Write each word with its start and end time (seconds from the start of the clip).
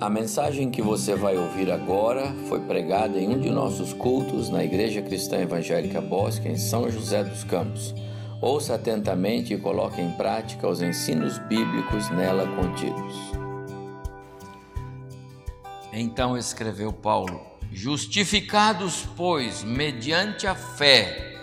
A 0.00 0.10
mensagem 0.10 0.72
que 0.72 0.82
você 0.82 1.14
vai 1.14 1.36
ouvir 1.36 1.70
agora 1.70 2.34
foi 2.48 2.58
pregada 2.60 3.16
em 3.16 3.28
um 3.28 3.38
de 3.38 3.48
nossos 3.48 3.92
cultos 3.92 4.50
na 4.50 4.64
Igreja 4.64 5.00
Cristã 5.00 5.38
Evangélica 5.38 6.00
Bosque, 6.00 6.48
em 6.48 6.58
São 6.58 6.90
José 6.90 7.22
dos 7.22 7.44
Campos. 7.44 7.94
Ouça 8.42 8.74
atentamente 8.74 9.54
e 9.54 9.58
coloque 9.58 10.00
em 10.00 10.10
prática 10.10 10.68
os 10.68 10.82
ensinos 10.82 11.38
bíblicos 11.38 12.10
nela 12.10 12.44
contidos. 12.56 13.14
Então 15.92 16.36
escreveu 16.36 16.92
Paulo: 16.92 17.40
Justificados, 17.72 19.06
pois, 19.16 19.62
mediante 19.62 20.44
a 20.48 20.56
fé, 20.56 21.36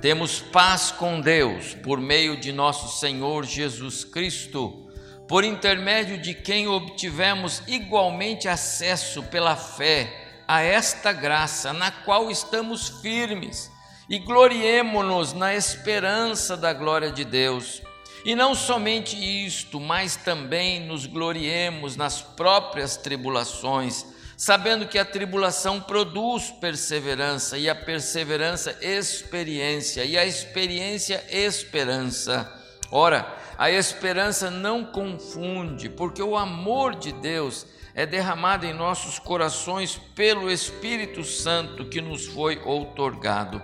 temos 0.00 0.40
paz 0.40 0.90
com 0.90 1.20
Deus 1.20 1.74
por 1.74 2.00
meio 2.00 2.40
de 2.40 2.50
nosso 2.50 2.98
Senhor 2.98 3.44
Jesus 3.44 4.04
Cristo 4.04 4.89
por 5.30 5.44
intermédio 5.44 6.18
de 6.18 6.34
quem 6.34 6.66
obtivemos 6.66 7.62
igualmente 7.68 8.48
acesso 8.48 9.22
pela 9.22 9.54
fé 9.54 10.42
a 10.48 10.60
esta 10.60 11.12
graça 11.12 11.72
na 11.72 11.92
qual 11.92 12.32
estamos 12.32 12.88
firmes 13.00 13.70
e 14.08 14.18
gloriemo-nos 14.18 15.32
na 15.32 15.54
esperança 15.54 16.56
da 16.56 16.72
glória 16.72 17.12
de 17.12 17.24
Deus. 17.24 17.80
E 18.24 18.34
não 18.34 18.56
somente 18.56 19.16
isto, 19.46 19.78
mas 19.78 20.16
também 20.16 20.80
nos 20.80 21.06
gloriemos 21.06 21.94
nas 21.94 22.20
próprias 22.20 22.96
tribulações, 22.96 24.04
sabendo 24.36 24.88
que 24.88 24.98
a 24.98 25.04
tribulação 25.04 25.80
produz 25.80 26.50
perseverança, 26.60 27.56
e 27.56 27.70
a 27.70 27.74
perseverança, 27.76 28.76
experiência, 28.82 30.04
e 30.04 30.18
a 30.18 30.26
experiência, 30.26 31.24
esperança. 31.30 32.52
Ora, 32.90 33.38
a 33.60 33.70
esperança 33.70 34.50
não 34.50 34.86
confunde, 34.86 35.90
porque 35.90 36.22
o 36.22 36.34
amor 36.34 36.94
de 36.94 37.12
Deus 37.12 37.66
é 37.94 38.06
derramado 38.06 38.64
em 38.64 38.72
nossos 38.72 39.18
corações 39.18 40.00
pelo 40.14 40.50
Espírito 40.50 41.22
Santo 41.22 41.84
que 41.84 42.00
nos 42.00 42.26
foi 42.26 42.58
outorgado. 42.64 43.62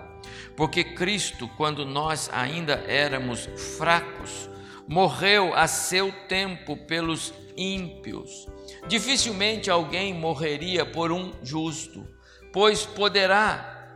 Porque 0.55 0.83
Cristo, 0.83 1.49
quando 1.57 1.83
nós 1.83 2.29
ainda 2.31 2.73
éramos 2.87 3.49
fracos, 3.75 4.47
morreu 4.87 5.55
a 5.55 5.65
seu 5.65 6.13
tempo 6.27 6.77
pelos 6.77 7.33
ímpios. 7.57 8.45
Dificilmente 8.87 9.67
alguém 9.67 10.13
morreria 10.13 10.85
por 10.85 11.11
um 11.11 11.33
justo, 11.41 12.07
pois 12.53 12.85
poderá 12.85 13.89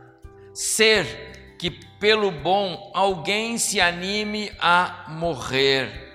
ser 0.52 1.31
que 1.62 1.70
pelo 1.70 2.32
bom 2.32 2.90
alguém 2.92 3.56
se 3.56 3.80
anime 3.80 4.50
a 4.58 5.04
morrer. 5.10 6.10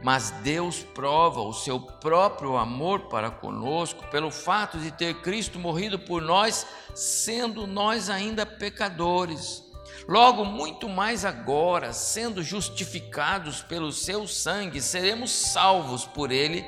Mas 0.00 0.30
Deus 0.44 0.84
prova 0.94 1.40
o 1.40 1.52
seu 1.52 1.80
próprio 1.80 2.56
amor 2.56 3.08
para 3.08 3.32
conosco 3.32 4.06
pelo 4.12 4.30
fato 4.30 4.78
de 4.78 4.92
ter 4.92 5.22
Cristo 5.22 5.58
morrido 5.58 5.98
por 5.98 6.22
nós, 6.22 6.64
sendo 6.94 7.66
nós 7.66 8.08
ainda 8.08 8.46
pecadores. 8.46 9.64
Logo, 10.06 10.44
muito 10.44 10.88
mais 10.88 11.24
agora, 11.24 11.92
sendo 11.92 12.40
justificados 12.40 13.62
pelo 13.62 13.90
seu 13.90 14.24
sangue, 14.28 14.80
seremos 14.80 15.32
salvos 15.32 16.06
por 16.06 16.30
ele 16.30 16.64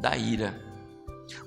da 0.00 0.16
ira. 0.16 0.65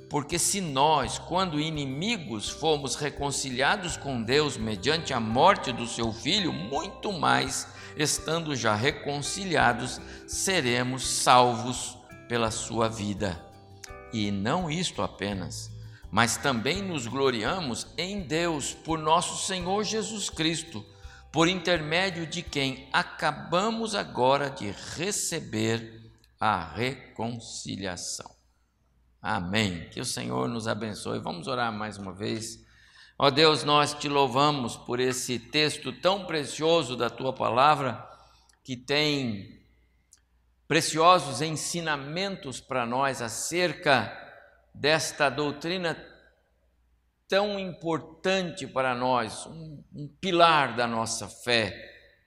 Porque 0.10 0.40
se 0.40 0.60
nós, 0.60 1.20
quando 1.20 1.60
inimigos, 1.60 2.50
fomos 2.50 2.96
reconciliados 2.96 3.96
com 3.96 4.24
Deus 4.24 4.58
mediante 4.58 5.14
a 5.14 5.20
morte 5.20 5.72
do 5.72 5.86
seu 5.86 6.12
filho, 6.12 6.52
muito 6.52 7.14
mais, 7.14 7.68
estando 7.96 8.56
já 8.56 8.74
reconciliados, 8.74 10.02
seremos 10.28 11.08
salvos 11.08 11.96
pela 12.28 12.50
sua 12.50 12.90
vida. 12.90 13.40
E 14.12 14.32
não 14.32 14.68
isto 14.70 15.04
apenas, 15.04 15.70
mas 16.10 16.38
também 16.38 16.82
nos 16.82 17.06
gloriamos 17.06 17.86
em 17.96 18.22
Deus 18.22 18.74
por 18.74 18.98
nosso 18.98 19.46
Senhor 19.46 19.84
Jesus 19.84 20.28
Cristo, 20.28 20.84
por 21.32 21.48
intermédio 21.48 22.26
de 22.26 22.42
quem 22.42 22.90
acabamos 22.92 23.94
agora 23.94 24.50
de 24.50 24.74
receber 24.96 26.12
a 26.40 26.64
reconciliação. 26.74 28.39
Amém. 29.22 29.90
Que 29.90 30.00
o 30.00 30.06
Senhor 30.06 30.48
nos 30.48 30.68
abençoe. 30.68 31.20
Vamos 31.20 31.48
orar 31.48 31.74
mais 31.74 31.98
uma 31.98 32.14
vez. 32.14 32.66
Ó 33.18 33.30
Deus, 33.30 33.66
nós 33.66 33.94
te 33.94 34.08
louvamos 34.08 34.78
por 34.78 35.00
esse 35.00 35.38
texto 35.38 35.92
tão 35.92 36.26
precioso 36.26 36.96
da 36.96 37.10
tua 37.10 37.34
palavra, 37.34 38.08
que 38.64 38.78
tem 38.78 39.62
preciosos 40.66 41.42
ensinamentos 41.42 42.62
para 42.62 42.86
nós 42.86 43.22
acerca 43.22 44.16
desta 44.74 45.30
doutrina 45.30 45.98
tão 47.28 47.60
importante 47.60 48.66
para 48.66 48.96
nós, 48.96 49.46
um, 49.46 49.84
um 49.94 50.08
pilar 50.08 50.76
da 50.76 50.88
nossa 50.88 51.28
fé, 51.28 51.76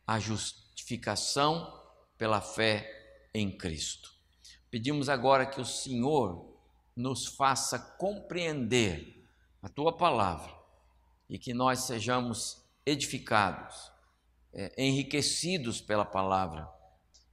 a 0.07 0.19
justificação 0.19 1.73
pela 2.19 2.41
fé 2.41 3.29
em 3.33 3.51
Cristo. 3.51 4.11
Pedimos 4.71 5.09
agora 5.09 5.47
que 5.47 5.61
o 5.61 5.65
Senhor 5.65 6.52
nos 6.97 7.27
faça 7.27 7.79
compreender 7.79 9.27
a 9.63 9.69
tua 9.69 9.97
palavra 9.97 10.53
e 11.29 11.39
que 11.39 11.55
nós 11.55 11.81
sejamos 11.81 12.63
edificados, 12.85 13.91
é, 14.53 14.73
enriquecidos 14.77 15.81
pela 15.81 16.05
palavra 16.05 16.69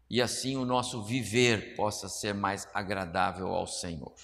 e 0.09 0.22
assim 0.22 0.58
o 0.58 0.66
nosso 0.66 1.03
viver 1.03 1.75
possa 1.75 2.09
ser 2.09 2.34
mais 2.34 2.68
agradável 2.74 3.53
ao 3.53 3.68
Senhor. 3.68 4.16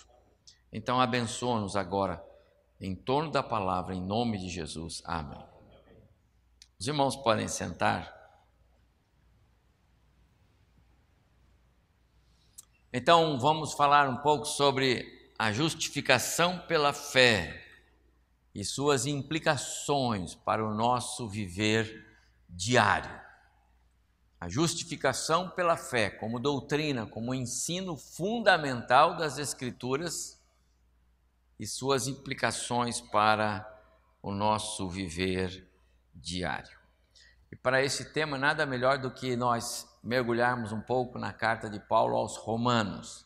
Então, 0.73 0.99
abençoa-nos 0.99 1.75
agora 1.75 2.23
em 2.81 2.95
torno 2.95 3.31
da 3.31 3.43
palavra, 3.43 3.93
em 3.93 4.01
nome 4.01 4.37
de 4.37 4.49
Jesus. 4.49 5.01
Amém. 5.05 5.45
Os 6.79 6.87
irmãos 6.87 7.15
podem 7.15 7.47
sentar. 7.47 8.13
Então, 12.91 13.39
vamos 13.39 13.73
falar 13.73 14.09
um 14.09 14.17
pouco 14.17 14.45
sobre 14.45 15.24
a 15.37 15.51
justificação 15.51 16.59
pela 16.59 16.93
fé 16.93 17.61
e 18.53 18.63
suas 18.63 19.05
implicações 19.05 20.33
para 20.33 20.65
o 20.65 20.73
nosso 20.73 21.27
viver 21.27 22.05
diário. 22.49 23.11
A 24.39 24.47
justificação 24.47 25.49
pela 25.49 25.75
fé, 25.75 26.09
como 26.09 26.39
doutrina, 26.39 27.05
como 27.05 27.33
ensino 27.33 27.97
fundamental 27.97 29.17
das 29.17 29.37
Escrituras 29.37 30.41
e 31.59 31.67
suas 31.67 32.07
implicações 32.07 33.01
para 33.01 33.69
o 34.21 34.31
nosso 34.31 34.89
viver 34.89 35.69
diário. 36.13 36.77
E 37.51 37.55
para 37.57 37.83
esse 37.83 38.13
tema, 38.13 38.37
nada 38.37 38.65
melhor 38.65 38.99
do 38.99 39.11
que 39.11 39.35
nós 39.35 39.87
mergulharmos 40.01 40.71
um 40.71 40.81
pouco 40.81 41.19
na 41.19 41.33
carta 41.33 41.69
de 41.69 41.79
Paulo 41.79 42.15
aos 42.15 42.37
Romanos. 42.37 43.25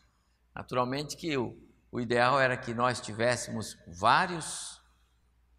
Naturalmente 0.54 1.16
que 1.16 1.36
o 1.36 1.69
o 1.92 2.00
ideal 2.00 2.40
era 2.40 2.56
que 2.56 2.72
nós 2.72 3.00
tivéssemos 3.00 3.76
vários 3.86 4.80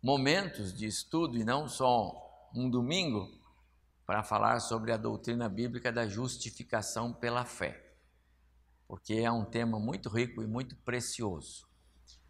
momentos 0.01 0.73
de 0.73 0.85
estudo 0.85 1.37
e 1.37 1.43
não 1.43 1.67
só 1.67 2.49
um 2.55 2.69
domingo 2.69 3.29
para 4.05 4.23
falar 4.23 4.59
sobre 4.59 4.91
a 4.91 4.97
doutrina 4.97 5.47
bíblica 5.49 5.91
da 5.91 6.07
justificação 6.07 7.13
pela 7.13 7.45
fé, 7.45 7.95
porque 8.87 9.15
é 9.15 9.31
um 9.31 9.45
tema 9.45 9.79
muito 9.79 10.09
rico 10.09 10.41
e 10.41 10.47
muito 10.47 10.75
precioso. 10.77 11.67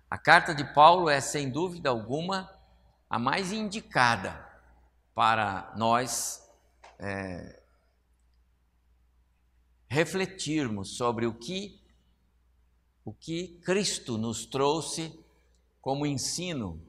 A 0.10 0.18
carta 0.18 0.54
de 0.54 0.64
Paulo 0.74 1.10
é, 1.10 1.22
sem 1.22 1.50
dúvida 1.50 1.90
alguma, 1.90 2.50
a 3.10 3.18
mais 3.18 3.52
indicada 3.52 4.48
para 5.14 5.74
nós 5.78 6.42
é, 7.00 7.62
refletirmos 9.88 10.98
sobre 10.98 11.26
o 11.26 11.34
que 11.34 11.81
o 13.04 13.14
que 13.14 13.60
Cristo 13.64 14.18
nos 14.18 14.46
trouxe 14.46 15.18
como 15.82 16.06
ensino 16.06 16.80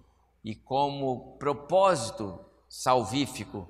e 0.45 0.55
como 0.55 1.37
propósito 1.39 2.39
salvífico 2.69 3.69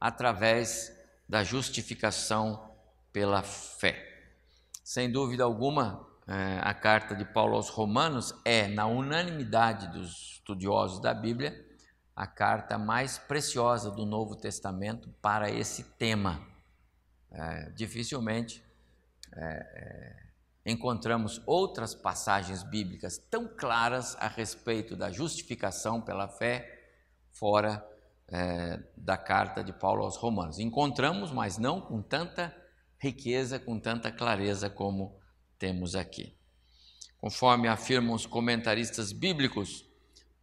através 0.00 0.92
da 1.28 1.44
justificação 1.44 2.70
pela 3.12 3.42
fé. 3.42 4.14
Sem 4.82 5.10
dúvida 5.10 5.44
alguma, 5.44 6.06
é, 6.26 6.60
a 6.62 6.74
carta 6.74 7.14
de 7.14 7.24
Paulo 7.24 7.54
aos 7.54 7.68
Romanos 7.68 8.34
é, 8.44 8.66
na 8.68 8.86
unanimidade 8.86 9.92
dos 9.92 10.34
estudiosos 10.34 11.00
da 11.00 11.14
Bíblia, 11.14 11.64
a 12.14 12.26
carta 12.26 12.78
mais 12.78 13.18
preciosa 13.18 13.90
do 13.90 14.04
Novo 14.04 14.36
Testamento 14.36 15.08
para 15.22 15.50
esse 15.50 15.84
tema. 15.96 16.46
É, 17.30 17.70
dificilmente 17.70 18.62
é, 19.32 20.23
encontramos 20.64 21.42
outras 21.46 21.94
passagens 21.94 22.62
bíblicas 22.62 23.18
tão 23.30 23.46
claras 23.46 24.16
a 24.16 24.28
respeito 24.28 24.96
da 24.96 25.10
justificação 25.10 26.00
pela 26.00 26.26
fé 26.26 26.90
fora 27.32 27.86
é, 28.28 28.82
da 28.96 29.16
carta 29.16 29.62
de 29.62 29.72
Paulo 29.72 30.04
aos 30.04 30.16
Romanos. 30.16 30.58
Encontramos, 30.58 31.30
mas 31.30 31.58
não 31.58 31.80
com 31.80 32.00
tanta 32.00 32.54
riqueza, 32.98 33.58
com 33.58 33.78
tanta 33.78 34.10
clareza 34.10 34.70
como 34.70 35.18
temos 35.58 35.94
aqui. 35.94 36.36
conforme 37.18 37.68
afirmam 37.68 38.14
os 38.14 38.26
comentaristas 38.26 39.10
bíblicos, 39.10 39.86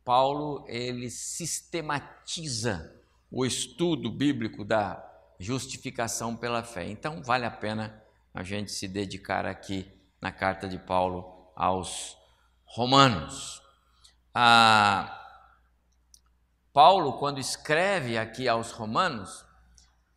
Paulo 0.04 0.66
ele 0.68 1.12
sistematiza 1.12 2.92
o 3.30 3.46
estudo 3.46 4.10
bíblico 4.12 4.66
da 4.66 5.08
justificação 5.40 6.36
pela 6.36 6.64
fé. 6.64 6.90
Então 6.90 7.22
vale 7.22 7.46
a 7.46 7.52
pena 7.52 8.04
a 8.34 8.44
gente 8.44 8.72
se 8.72 8.88
dedicar 8.88 9.46
aqui 9.46 9.92
na 10.22 10.32
carta 10.32 10.68
de 10.68 10.78
Paulo 10.78 11.52
aos 11.56 12.18
Romanos. 12.66 13.62
Ah, 14.34 15.18
Paulo, 16.72 17.14
quando 17.14 17.40
escreve 17.40 18.18
aqui 18.18 18.48
aos 18.48 18.72
Romanos, 18.72 19.44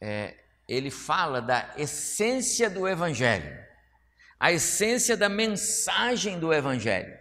é, 0.01 0.37
ele 0.69 0.91
fala 0.91 1.41
da 1.43 1.75
essência 1.77 2.71
do 2.71 2.87
Evangelho, 2.87 3.59
a 4.39 4.53
essência 4.53 5.17
da 5.17 5.29
mensagem 5.29 6.39
do 6.39 6.53
Evangelho. 6.53 7.19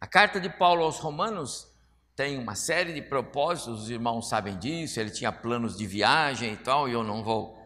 A 0.00 0.06
carta 0.06 0.40
de 0.40 0.48
Paulo 0.48 0.84
aos 0.84 0.98
Romanos 0.98 1.68
tem 2.16 2.38
uma 2.38 2.54
série 2.54 2.94
de 2.94 3.02
propósitos, 3.02 3.82
os 3.82 3.90
irmãos 3.90 4.28
sabem 4.28 4.58
disso, 4.58 5.00
ele 5.00 5.10
tinha 5.10 5.32
planos 5.32 5.76
de 5.76 5.86
viagem 5.86 6.52
e 6.52 6.56
tal, 6.56 6.88
e 6.88 6.92
eu 6.92 7.02
não 7.02 7.24
vou 7.24 7.58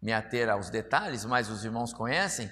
me 0.00 0.12
ater 0.12 0.48
aos 0.48 0.70
detalhes, 0.70 1.24
mas 1.24 1.50
os 1.50 1.64
irmãos 1.64 1.92
conhecem. 1.92 2.50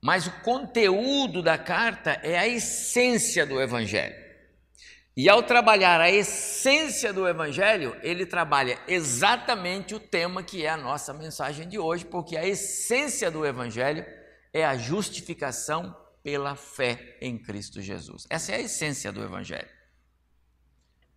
Mas 0.00 0.26
o 0.26 0.32
conteúdo 0.42 1.42
da 1.42 1.58
carta 1.58 2.20
é 2.22 2.38
a 2.38 2.46
essência 2.46 3.44
do 3.46 3.60
Evangelho. 3.60 4.26
E 5.16 5.30
ao 5.30 5.42
trabalhar 5.42 5.98
a 5.98 6.10
essência 6.10 7.10
do 7.10 7.26
Evangelho, 7.26 7.96
ele 8.02 8.26
trabalha 8.26 8.78
exatamente 8.86 9.94
o 9.94 10.00
tema 10.00 10.42
que 10.42 10.66
é 10.66 10.68
a 10.68 10.76
nossa 10.76 11.14
mensagem 11.14 11.66
de 11.66 11.78
hoje, 11.78 12.04
porque 12.04 12.36
a 12.36 12.46
essência 12.46 13.30
do 13.30 13.46
Evangelho 13.46 14.04
é 14.52 14.64
a 14.64 14.76
justificação 14.76 15.96
pela 16.22 16.54
fé 16.54 17.16
em 17.20 17.38
Cristo 17.38 17.80
Jesus. 17.80 18.26
Essa 18.28 18.52
é 18.52 18.56
a 18.56 18.60
essência 18.60 19.10
do 19.10 19.22
Evangelho. 19.22 19.68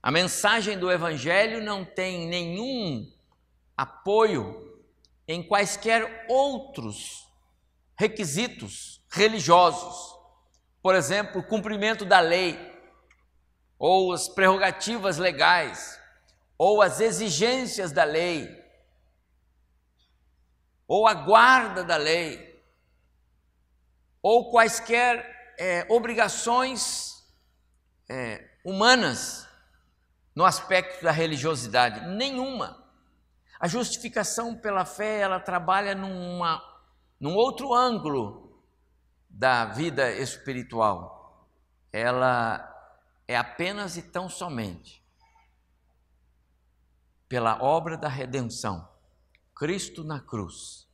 A 0.02 0.12
mensagem 0.12 0.80
do 0.80 0.90
Evangelho 0.90 1.62
não 1.62 1.84
tem 1.84 2.26
nenhum 2.26 3.12
apoio 3.76 4.82
em 5.28 5.44
quaisquer 5.44 6.26
outros 6.30 7.29
requisitos 8.00 9.04
religiosos. 9.12 10.18
Por 10.82 10.96
exemplo, 10.96 11.42
o 11.42 11.44
cumprimento 11.44 12.06
da 12.06 12.22
lei 12.22 12.58
ou 13.78 14.14
as 14.14 14.30
prerrogativas 14.30 15.18
legais, 15.18 16.00
ou 16.58 16.82
as 16.82 17.02
exigências 17.02 17.92
da 17.92 18.06
lei, 18.06 18.50
ou 20.88 21.08
a 21.08 21.14
guarda 21.14 21.84
da 21.84 21.98
lei, 21.98 22.64
ou 24.22 24.50
quaisquer 24.50 25.56
é, 25.58 25.86
obrigações 25.90 27.22
é, 28.10 28.50
humanas 28.64 29.46
no 30.34 30.46
aspecto 30.46 31.04
da 31.04 31.12
religiosidade. 31.12 32.08
Nenhuma. 32.16 32.82
A 33.60 33.68
justificação 33.68 34.56
pela 34.56 34.86
fé, 34.86 35.20
ela 35.20 35.40
trabalha 35.40 35.94
numa, 35.94 36.62
num 37.20 37.36
outro 37.36 37.74
ângulo 37.74 38.64
da 39.30 39.66
vida 39.66 40.12
espiritual. 40.12 41.48
Ela 41.92 42.66
é 43.28 43.36
apenas 43.36 43.98
e 43.98 44.02
tão 44.02 44.30
somente 44.30 45.04
pela 47.28 47.62
obra 47.62 47.96
da 47.96 48.08
redenção, 48.08 48.88
Cristo 49.56 50.04
na 50.04 50.20
cruz 50.20 50.88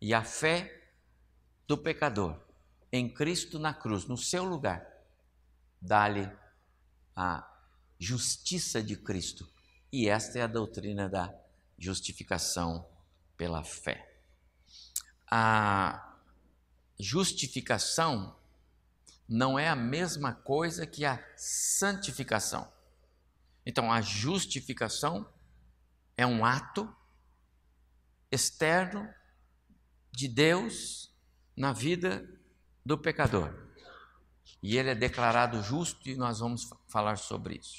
e 0.00 0.12
a 0.12 0.22
fé 0.22 0.92
do 1.66 1.78
pecador 1.78 2.38
em 2.92 3.12
Cristo 3.12 3.58
na 3.58 3.74
cruz, 3.74 4.06
no 4.06 4.16
seu 4.16 4.44
lugar, 4.44 4.86
dá-lhe 5.80 6.30
a 7.14 7.46
justiça 7.98 8.82
de 8.82 8.96
Cristo. 8.96 9.48
E 9.92 10.08
esta 10.08 10.38
é 10.38 10.42
a 10.42 10.46
doutrina 10.46 11.08
da 11.08 11.34
justificação 11.78 12.86
pela 13.36 13.62
fé. 13.62 14.07
A 15.30 16.16
justificação 16.98 18.36
não 19.28 19.58
é 19.58 19.68
a 19.68 19.76
mesma 19.76 20.32
coisa 20.32 20.86
que 20.86 21.04
a 21.04 21.22
santificação. 21.36 22.72
Então, 23.64 23.92
a 23.92 24.00
justificação 24.00 25.30
é 26.16 26.26
um 26.26 26.44
ato 26.44 26.92
externo 28.30 29.08
de 30.10 30.26
Deus 30.26 31.14
na 31.56 31.72
vida 31.72 32.26
do 32.84 32.96
pecador. 32.96 33.54
E 34.62 34.76
ele 34.76 34.90
é 34.90 34.94
declarado 34.94 35.62
justo 35.62 36.08
e 36.08 36.16
nós 36.16 36.40
vamos 36.40 36.68
falar 36.88 37.16
sobre 37.16 37.56
isso. 37.56 37.78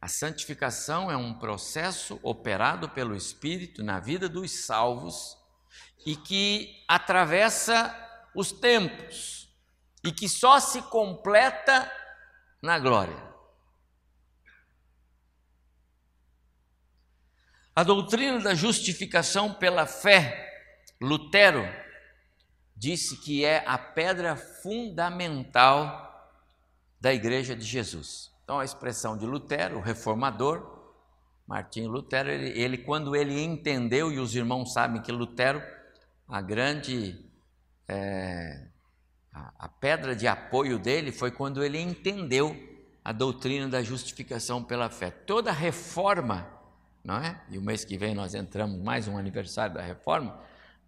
A 0.00 0.08
santificação 0.08 1.10
é 1.10 1.16
um 1.16 1.38
processo 1.38 2.18
operado 2.22 2.88
pelo 2.88 3.14
Espírito 3.14 3.84
na 3.84 4.00
vida 4.00 4.28
dos 4.28 4.50
salvos 4.66 5.38
e 6.04 6.16
que 6.16 6.84
atravessa 6.88 7.96
os 8.34 8.52
tempos 8.52 9.48
e 10.04 10.10
que 10.10 10.28
só 10.28 10.58
se 10.58 10.82
completa 10.82 11.90
na 12.60 12.78
glória. 12.78 13.32
A 17.74 17.82
doutrina 17.82 18.38
da 18.38 18.54
justificação 18.54 19.54
pela 19.54 19.86
fé, 19.86 20.50
Lutero 21.00 21.66
disse 22.76 23.16
que 23.16 23.44
é 23.44 23.64
a 23.66 23.78
pedra 23.78 24.36
fundamental 24.36 26.10
da 27.00 27.14
Igreja 27.14 27.56
de 27.56 27.64
Jesus. 27.64 28.30
Então, 28.44 28.58
a 28.58 28.64
expressão 28.64 29.16
de 29.16 29.24
Lutero, 29.24 29.78
o 29.78 29.80
reformador, 29.80 30.71
Martinho 31.46 31.90
Lutero, 31.90 32.30
ele, 32.30 32.58
ele, 32.58 32.78
quando 32.78 33.14
ele 33.16 33.42
entendeu, 33.42 34.12
e 34.12 34.18
os 34.18 34.34
irmãos 34.34 34.72
sabem 34.72 35.02
que 35.02 35.12
Lutero, 35.12 35.62
a 36.28 36.40
grande 36.40 37.24
é, 37.88 38.68
a, 39.32 39.52
a 39.60 39.68
pedra 39.68 40.14
de 40.14 40.26
apoio 40.26 40.78
dele 40.78 41.10
foi 41.10 41.30
quando 41.30 41.64
ele 41.64 41.80
entendeu 41.80 42.56
a 43.04 43.12
doutrina 43.12 43.68
da 43.68 43.82
justificação 43.82 44.62
pela 44.62 44.88
fé. 44.88 45.10
Toda 45.10 45.50
reforma, 45.50 46.48
não 47.02 47.16
é? 47.16 47.42
E 47.50 47.58
o 47.58 47.62
mês 47.62 47.84
que 47.84 47.98
vem 47.98 48.14
nós 48.14 48.34
entramos 48.34 48.80
mais 48.80 49.08
um 49.08 49.18
aniversário 49.18 49.74
da 49.74 49.82
reforma. 49.82 50.38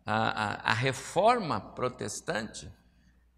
A, 0.06 0.68
a, 0.68 0.70
a 0.70 0.74
reforma 0.74 1.60
protestante, 1.60 2.70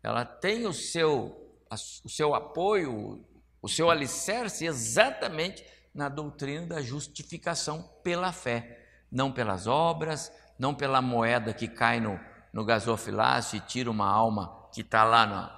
ela 0.03 0.25
tem 0.25 0.67
o 0.67 0.73
seu, 0.73 1.55
a, 1.71 1.75
o 2.05 2.09
seu 2.09 2.35
apoio, 2.35 3.25
o 3.63 3.69
seu 3.69 3.91
alicerce 3.91 4.67
exatamente 4.67 5.65
na 5.97 6.09
doutrina 6.11 6.67
da 6.67 6.83
justificação 6.83 7.83
pela 8.05 8.31
fé, 8.31 8.87
não 9.11 9.33
pelas 9.33 9.67
obras, 9.67 10.31
não 10.59 10.75
pela 10.75 11.01
moeda 11.01 11.55
que 11.55 11.67
cai 11.67 11.99
no, 11.99 12.21
no 12.53 12.65
gasofilácio 12.65 13.57
e 13.57 13.61
tira 13.61 13.91
uma 13.91 14.07
alma 14.07 14.69
que 14.73 14.83
está 14.83 15.05
lá 15.05 15.27
no, 15.27 15.51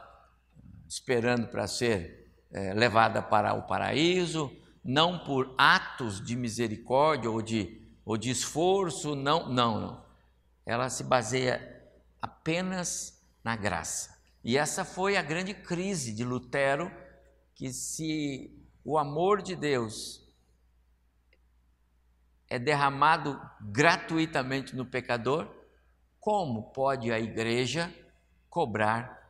esperando 0.88 1.48
para 1.48 1.66
ser 1.66 2.32
é, 2.52 2.72
levada 2.72 3.20
para 3.20 3.52
o 3.54 3.62
paraíso, 3.62 4.50
não 4.84 5.18
por 5.18 5.54
atos 5.58 6.24
de 6.24 6.36
misericórdia 6.36 7.30
ou 7.30 7.42
de, 7.42 7.82
ou 8.04 8.16
de 8.16 8.30
esforço, 8.30 9.16
não, 9.16 9.48
não, 9.48 9.80
não. 9.80 10.04
Ela 10.64 10.88
se 10.88 11.02
baseia 11.02 11.82
apenas 12.22 13.20
na 13.42 13.56
graça. 13.56 14.16
E 14.44 14.56
essa 14.56 14.84
foi 14.84 15.16
a 15.16 15.22
grande 15.22 15.52
crise 15.52 16.12
de 16.12 16.24
Lutero, 16.24 16.90
que 17.54 17.72
se 17.72 18.56
o 18.84 18.96
amor 18.96 19.42
de 19.42 19.56
Deus 19.56 20.27
é 22.50 22.58
derramado 22.58 23.40
gratuitamente 23.60 24.74
no 24.74 24.86
pecador, 24.86 25.48
como 26.18 26.72
pode 26.72 27.12
a 27.12 27.18
igreja 27.18 27.92
cobrar 28.48 29.28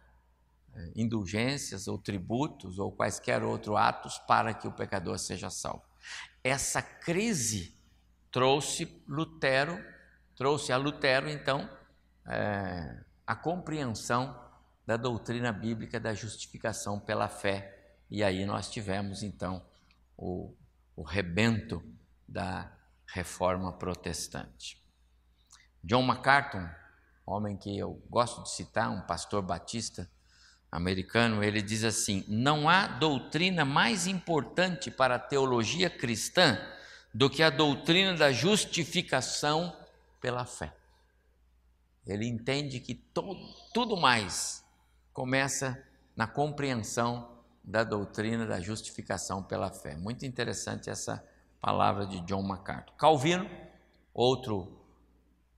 eh, 0.75 0.93
indulgências 0.97 1.89
ou 1.89 1.99
tributos 1.99 2.79
ou 2.79 2.93
quaisquer 2.93 3.43
outros 3.43 3.77
atos 3.77 4.19
para 4.19 4.55
que 4.55 4.67
o 4.67 4.73
pecador 4.73 5.19
seja 5.19 5.51
salvo. 5.51 5.83
Essa 6.43 6.81
crise 6.81 7.77
trouxe 8.31 9.03
Lutero, 9.07 9.83
trouxe 10.37 10.73
a 10.73 10.77
Lutero, 10.77 11.29
então, 11.29 11.69
é, 12.27 13.03
a 13.27 13.35
compreensão 13.35 14.39
da 14.87 14.97
doutrina 14.97 15.53
bíblica 15.53 15.99
da 15.99 16.15
justificação 16.15 16.99
pela 16.99 17.29
fé. 17.29 17.93
E 18.11 18.23
aí 18.23 18.47
nós 18.47 18.71
tivemos, 18.71 19.23
então, 19.23 19.63
o, 20.17 20.55
o 20.97 21.03
rebento 21.03 21.83
da 22.27 22.73
reforma 23.09 23.73
protestante. 23.73 24.83
John 25.83 26.03
MacArthur, 26.03 26.69
homem 27.25 27.57
que 27.57 27.77
eu 27.77 27.95
gosto 28.11 28.43
de 28.43 28.51
citar, 28.51 28.91
um 28.91 29.01
pastor 29.03 29.43
batista 29.43 30.11
americano, 30.71 31.43
ele 31.43 31.63
diz 31.63 31.85
assim: 31.85 32.25
não 32.29 32.69
há 32.69 32.87
doutrina 32.87 33.65
mais 33.65 34.07
importante 34.07 34.91
para 34.91 35.15
a 35.15 35.19
teologia 35.19 35.89
cristã 35.89 36.59
do 37.13 37.31
que 37.31 37.43
a 37.43 37.51
doutrina 37.51 38.15
da 38.15 38.31
justificação 38.33 39.75
pela 40.21 40.45
fé. 40.45 40.75
Ele 42.07 42.27
entende 42.27 42.81
que 42.81 42.95
tudo 43.73 43.97
mais 43.97 44.65
começa 45.13 45.83
na 46.17 46.27
compreensão 46.27 47.39
da 47.63 47.85
doutrina 47.85 48.47
da 48.47 48.61
justificação 48.61 49.43
pela 49.43 49.71
fé. 49.71 49.95
Muito 49.95 50.25
interessante 50.25 50.89
essa 50.89 51.23
palavra 51.61 52.07
de 52.07 52.21
John 52.23 52.43
MacArthur. 52.43 52.95
Calvino, 52.97 53.49
outro 54.13 54.79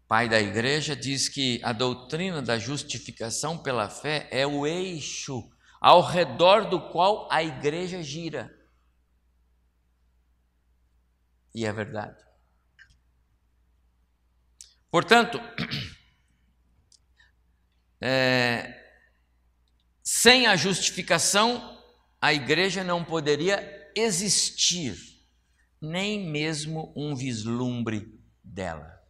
pai 0.09 0.29
da 0.29 0.41
igreja, 0.41 0.97
diz 0.97 1.29
que 1.29 1.61
a 1.63 1.73
doutrina 1.73 2.43
da 2.43 2.59
justificação 2.59 3.57
pela 3.57 3.89
fé 3.89 4.29
é 4.31 4.47
o 4.47 4.67
eixo 4.67 5.49
ao 5.81 6.03
redor 6.03 6.69
do 6.69 6.91
qual 6.91 7.29
a 7.31 7.43
igreja 7.43 8.03
gira. 8.03 8.55
E 11.55 11.65
é 11.65 11.73
verdade. 11.73 12.23
Portanto, 14.91 15.41
é, 18.01 18.77
sem 20.03 20.47
a 20.47 20.57
justificação, 20.57 21.81
a 22.21 22.35
igreja 22.35 22.85
não 22.85 23.05
poderia 23.05 23.91
existir, 23.97 24.97
nem 25.81 26.29
mesmo 26.31 26.93
um 26.95 27.15
vislumbre 27.15 28.21
dela. 28.45 29.01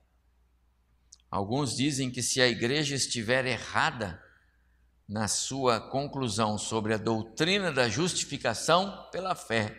Alguns 1.31 1.77
dizem 1.77 2.11
que 2.11 2.23
se 2.23 2.41
a 2.41 2.49
igreja 2.49 2.95
estiver 2.95 3.45
errada 3.47 4.23
na 5.09 5.27
sua 5.27 5.81
conclusão 5.81 6.57
sobre 6.57 6.95
a 6.95 6.99
doutrina 6.99 7.73
da 7.73 7.89
justificação 7.89 9.09
pela 9.11 9.35
fé, 9.35 9.77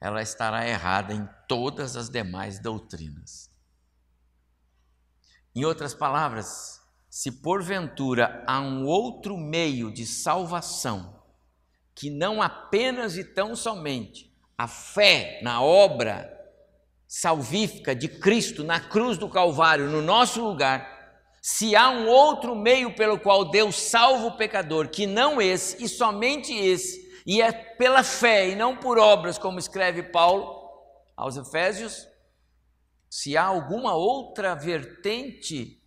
ela 0.00 0.20
estará 0.20 0.66
errada 0.68 1.14
em 1.14 1.26
todas 1.48 1.96
as 1.96 2.10
demais 2.10 2.58
doutrinas. 2.58 3.50
Em 5.54 5.64
outras 5.64 5.94
palavras, 5.94 6.82
se 7.08 7.30
porventura 7.30 8.42
há 8.46 8.60
um 8.60 8.84
outro 8.84 9.36
meio 9.36 9.92
de 9.92 10.06
salvação, 10.06 11.22
que 11.94 12.10
não 12.10 12.42
apenas 12.42 13.16
e 13.16 13.24
tão 13.24 13.54
somente 13.54 14.31
a 14.56 14.66
fé 14.66 15.40
na 15.42 15.62
obra 15.62 16.32
salvífica 17.06 17.94
de 17.94 18.08
Cristo 18.08 18.64
na 18.64 18.80
cruz 18.80 19.18
do 19.18 19.28
Calvário, 19.28 19.90
no 19.90 20.00
nosso 20.00 20.42
lugar, 20.42 21.20
se 21.42 21.76
há 21.76 21.90
um 21.90 22.08
outro 22.08 22.54
meio 22.54 22.94
pelo 22.94 23.18
qual 23.18 23.50
Deus 23.50 23.76
salva 23.76 24.28
o 24.28 24.36
pecador, 24.36 24.88
que 24.88 25.06
não 25.06 25.40
esse 25.40 25.84
e 25.84 25.88
somente 25.88 26.54
esse, 26.54 27.12
e 27.26 27.42
é 27.42 27.52
pela 27.52 28.02
fé 28.02 28.48
e 28.48 28.54
não 28.54 28.76
por 28.76 28.98
obras, 28.98 29.36
como 29.36 29.58
escreve 29.58 30.04
Paulo 30.04 30.58
aos 31.16 31.36
Efésios, 31.36 32.08
se 33.10 33.36
há 33.36 33.44
alguma 33.44 33.94
outra 33.94 34.54
vertente 34.54 35.82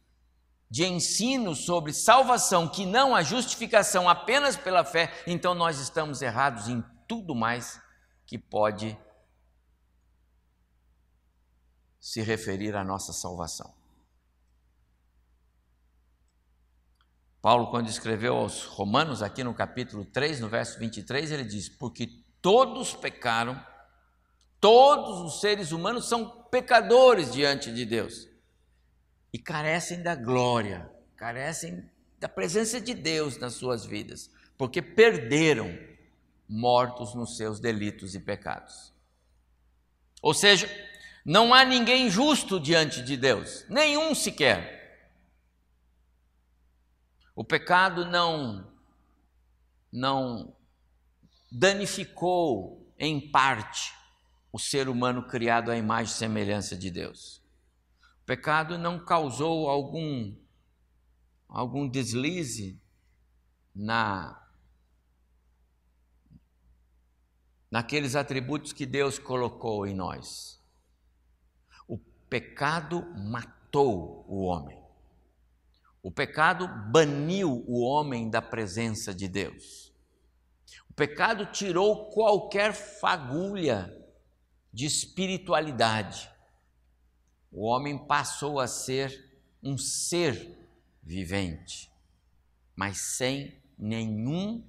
de 0.69 0.85
ensino 0.85 1.55
sobre 1.55 1.91
salvação 1.91 2.67
que 2.67 2.85
não 2.85 3.15
a 3.15 3.23
justificação 3.23 4.07
apenas 4.07 4.55
pela 4.55 4.83
fé, 4.83 5.11
então 5.25 5.55
nós 5.55 5.79
estamos 5.79 6.21
errados 6.21 6.67
em 6.67 6.83
tudo 7.07 7.33
mais 7.33 7.83
que 8.35 8.39
pode 8.39 8.97
se 12.01 12.21
referir 12.21 12.75
à 12.75 12.83
nossa 12.83 13.13
salvação. 13.13 13.73
Paulo, 17.41 17.71
quando 17.71 17.87
escreveu 17.87 18.35
aos 18.35 18.65
Romanos, 18.65 19.21
aqui 19.21 19.41
no 19.41 19.53
capítulo 19.53 20.03
3, 20.03 20.41
no 20.41 20.49
verso 20.49 20.77
23, 20.79 21.31
ele 21.31 21.45
diz: 21.45 21.69
Porque 21.69 22.07
todos 22.41 22.93
pecaram, 22.93 23.65
todos 24.59 25.21
os 25.21 25.39
seres 25.39 25.71
humanos 25.71 26.09
são 26.09 26.43
pecadores 26.51 27.31
diante 27.31 27.73
de 27.73 27.85
Deus 27.85 28.27
e 29.31 29.39
carecem 29.39 30.03
da 30.03 30.13
glória, 30.13 30.91
carecem 31.15 31.89
da 32.19 32.27
presença 32.27 32.81
de 32.81 32.93
Deus 32.93 33.37
nas 33.37 33.53
suas 33.53 33.85
vidas, 33.85 34.29
porque 34.57 34.81
perderam 34.81 35.94
mortos 36.47 37.13
nos 37.15 37.37
seus 37.37 37.59
delitos 37.59 38.15
e 38.15 38.19
pecados. 38.19 38.93
Ou 40.21 40.33
seja, 40.33 40.69
não 41.25 41.53
há 41.53 41.65
ninguém 41.65 42.09
justo 42.09 42.59
diante 42.59 43.01
de 43.01 43.17
Deus, 43.17 43.65
nenhum 43.69 44.13
sequer. 44.13 44.75
O 47.35 47.43
pecado 47.43 48.05
não 48.05 48.73
não 49.91 50.55
danificou 51.51 52.93
em 52.99 53.31
parte 53.31 53.93
o 54.51 54.59
ser 54.59 54.89
humano 54.89 55.27
criado 55.27 55.71
à 55.71 55.77
imagem 55.77 56.13
e 56.13 56.17
semelhança 56.17 56.75
de 56.75 56.89
Deus. 56.91 57.41
O 58.21 58.25
pecado 58.25 58.77
não 58.77 59.03
causou 59.03 59.69
algum 59.69 60.35
algum 61.47 61.87
deslize 61.87 62.81
na 63.73 64.44
naqueles 67.69 68.15
atributos 68.15 68.73
que 68.73 68.85
Deus 68.85 69.19
colocou 69.19 69.85
em 69.85 69.93
nós 69.93 70.55
pecado 72.35 73.01
matou 73.15 74.25
o 74.27 74.43
homem. 74.43 74.77
O 76.01 76.11
pecado 76.11 76.67
baniu 76.91 77.63
o 77.65 77.81
homem 77.81 78.29
da 78.29 78.41
presença 78.41 79.13
de 79.13 79.27
Deus. 79.27 79.93
O 80.89 80.93
pecado 80.93 81.45
tirou 81.45 82.09
qualquer 82.11 82.73
fagulha 82.73 83.89
de 84.71 84.85
espiritualidade. 84.85 86.29
O 87.51 87.65
homem 87.65 87.97
passou 88.05 88.59
a 88.59 88.67
ser 88.67 89.39
um 89.63 89.77
ser 89.77 90.57
vivente, 91.01 91.89
mas 92.75 93.15
sem 93.15 93.61
nenhum 93.77 94.61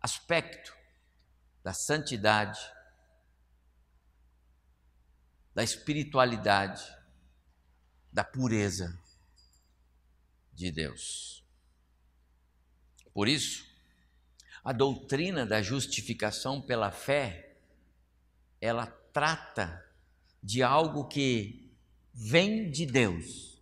aspecto 0.00 0.74
da 1.62 1.72
santidade 1.72 2.58
da 5.54 5.64
espiritualidade, 5.64 6.82
da 8.10 8.24
pureza 8.24 8.98
de 10.52 10.70
Deus. 10.70 11.44
Por 13.12 13.28
isso, 13.28 13.66
a 14.64 14.72
doutrina 14.72 15.44
da 15.44 15.60
justificação 15.60 16.62
pela 16.62 16.90
fé, 16.90 17.58
ela 18.60 18.86
trata 18.86 19.84
de 20.42 20.62
algo 20.62 21.08
que 21.08 21.70
vem 22.14 22.70
de 22.70 22.86
Deus, 22.86 23.60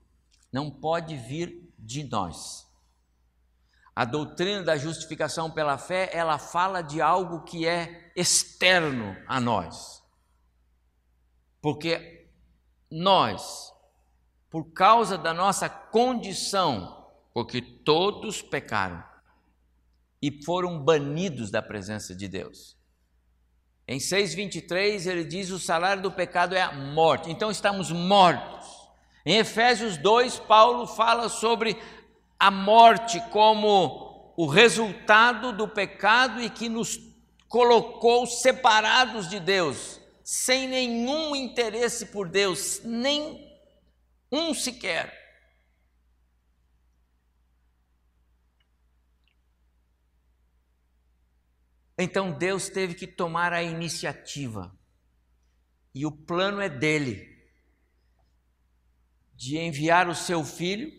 não 0.52 0.70
pode 0.70 1.16
vir 1.16 1.72
de 1.78 2.04
nós. 2.04 2.67
A 3.98 4.04
doutrina 4.04 4.62
da 4.62 4.76
justificação 4.76 5.50
pela 5.50 5.76
fé, 5.76 6.08
ela 6.12 6.38
fala 6.38 6.82
de 6.82 7.02
algo 7.02 7.40
que 7.40 7.66
é 7.66 8.12
externo 8.14 9.16
a 9.26 9.40
nós. 9.40 10.04
Porque 11.60 12.30
nós, 12.88 13.72
por 14.48 14.72
causa 14.72 15.18
da 15.18 15.34
nossa 15.34 15.68
condição, 15.68 17.08
porque 17.34 17.60
todos 17.60 18.40
pecaram 18.40 19.02
e 20.22 20.44
foram 20.44 20.78
banidos 20.78 21.50
da 21.50 21.60
presença 21.60 22.14
de 22.14 22.28
Deus. 22.28 22.78
Em 23.84 23.98
6:23 23.98 25.08
ele 25.08 25.24
diz: 25.24 25.50
"O 25.50 25.58
salário 25.58 26.04
do 26.04 26.12
pecado 26.12 26.54
é 26.54 26.62
a 26.62 26.70
morte". 26.70 27.32
Então 27.32 27.50
estamos 27.50 27.90
mortos. 27.90 28.78
Em 29.26 29.38
Efésios 29.38 29.96
2, 29.96 30.38
Paulo 30.38 30.86
fala 30.86 31.28
sobre 31.28 31.76
a 32.38 32.50
morte 32.50 33.20
como 33.30 34.34
o 34.36 34.46
resultado 34.46 35.52
do 35.52 35.66
pecado 35.66 36.40
e 36.40 36.48
que 36.48 36.68
nos 36.68 36.98
colocou 37.48 38.26
separados 38.26 39.28
de 39.28 39.40
Deus 39.40 39.98
sem 40.30 40.68
nenhum 40.68 41.34
interesse 41.34 42.04
por 42.04 42.28
Deus, 42.28 42.82
nem 42.84 43.50
um 44.30 44.52
sequer. 44.52 45.10
Então 51.98 52.30
Deus 52.30 52.68
teve 52.68 52.94
que 52.94 53.06
tomar 53.06 53.54
a 53.54 53.62
iniciativa, 53.62 54.78
e 55.94 56.04
o 56.04 56.12
plano 56.12 56.60
é 56.60 56.68
dele, 56.68 57.26
de 59.34 59.56
enviar 59.56 60.08
o 60.08 60.14
seu 60.14 60.44
filho 60.44 60.92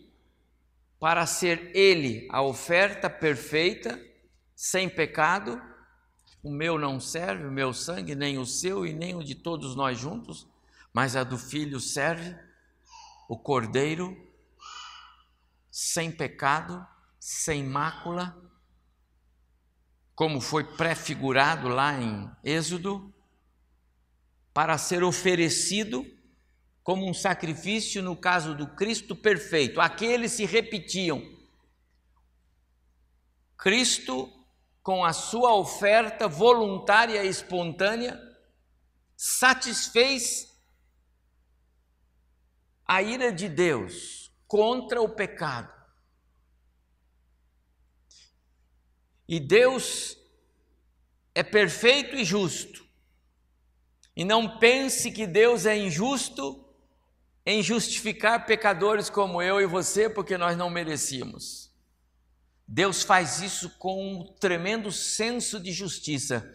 para 1.00 1.24
ser 1.26 1.74
ele 1.74 2.28
a 2.30 2.42
oferta 2.42 3.08
perfeita, 3.08 3.98
sem 4.54 4.86
pecado, 4.86 5.60
o 6.42 6.50
meu 6.50 6.78
não 6.78 7.00
serve, 7.00 7.46
o 7.46 7.50
meu 7.50 7.72
sangue, 7.72 8.14
nem 8.14 8.36
o 8.36 8.44
seu 8.44 8.86
e 8.86 8.92
nem 8.92 9.16
o 9.16 9.24
de 9.24 9.34
todos 9.34 9.74
nós 9.74 9.98
juntos, 9.98 10.46
mas 10.92 11.16
a 11.16 11.24
do 11.24 11.38
filho 11.38 11.80
serve, 11.80 12.36
o 13.26 13.38
cordeiro, 13.38 14.14
sem 15.70 16.12
pecado, 16.12 16.86
sem 17.18 17.64
mácula, 17.64 18.36
como 20.14 20.38
foi 20.38 20.64
prefigurado 20.64 21.66
lá 21.68 21.98
em 21.98 22.30
Êxodo, 22.44 23.14
para 24.52 24.76
ser 24.76 25.02
oferecido 25.02 26.04
como 26.90 27.08
um 27.08 27.14
sacrifício 27.14 28.02
no 28.02 28.16
caso 28.16 28.52
do 28.52 28.66
Cristo 28.66 29.14
perfeito. 29.14 29.80
Aqueles 29.80 30.32
se 30.32 30.44
repetiam 30.44 31.22
Cristo, 33.56 34.28
com 34.82 35.04
a 35.04 35.12
sua 35.12 35.54
oferta 35.54 36.26
voluntária 36.26 37.22
e 37.22 37.28
espontânea, 37.28 38.20
satisfez 39.16 40.52
a 42.84 43.00
ira 43.00 43.32
de 43.32 43.48
Deus 43.48 44.34
contra 44.48 45.00
o 45.00 45.08
pecado. 45.08 45.72
E 49.28 49.38
Deus 49.38 50.18
é 51.36 51.44
perfeito 51.44 52.16
e 52.16 52.24
justo. 52.24 52.84
E 54.16 54.24
não 54.24 54.58
pense 54.58 55.12
que 55.12 55.24
Deus 55.24 55.66
é 55.66 55.78
injusto 55.78 56.66
em 57.50 57.62
justificar 57.62 58.46
pecadores 58.46 59.10
como 59.10 59.42
eu 59.42 59.60
e 59.60 59.66
você, 59.66 60.08
porque 60.08 60.38
nós 60.38 60.56
não 60.56 60.70
merecíamos. 60.70 61.68
Deus 62.66 63.02
faz 63.02 63.40
isso 63.40 63.70
com 63.70 64.20
um 64.20 64.24
tremendo 64.34 64.92
senso 64.92 65.58
de 65.58 65.72
justiça, 65.72 66.48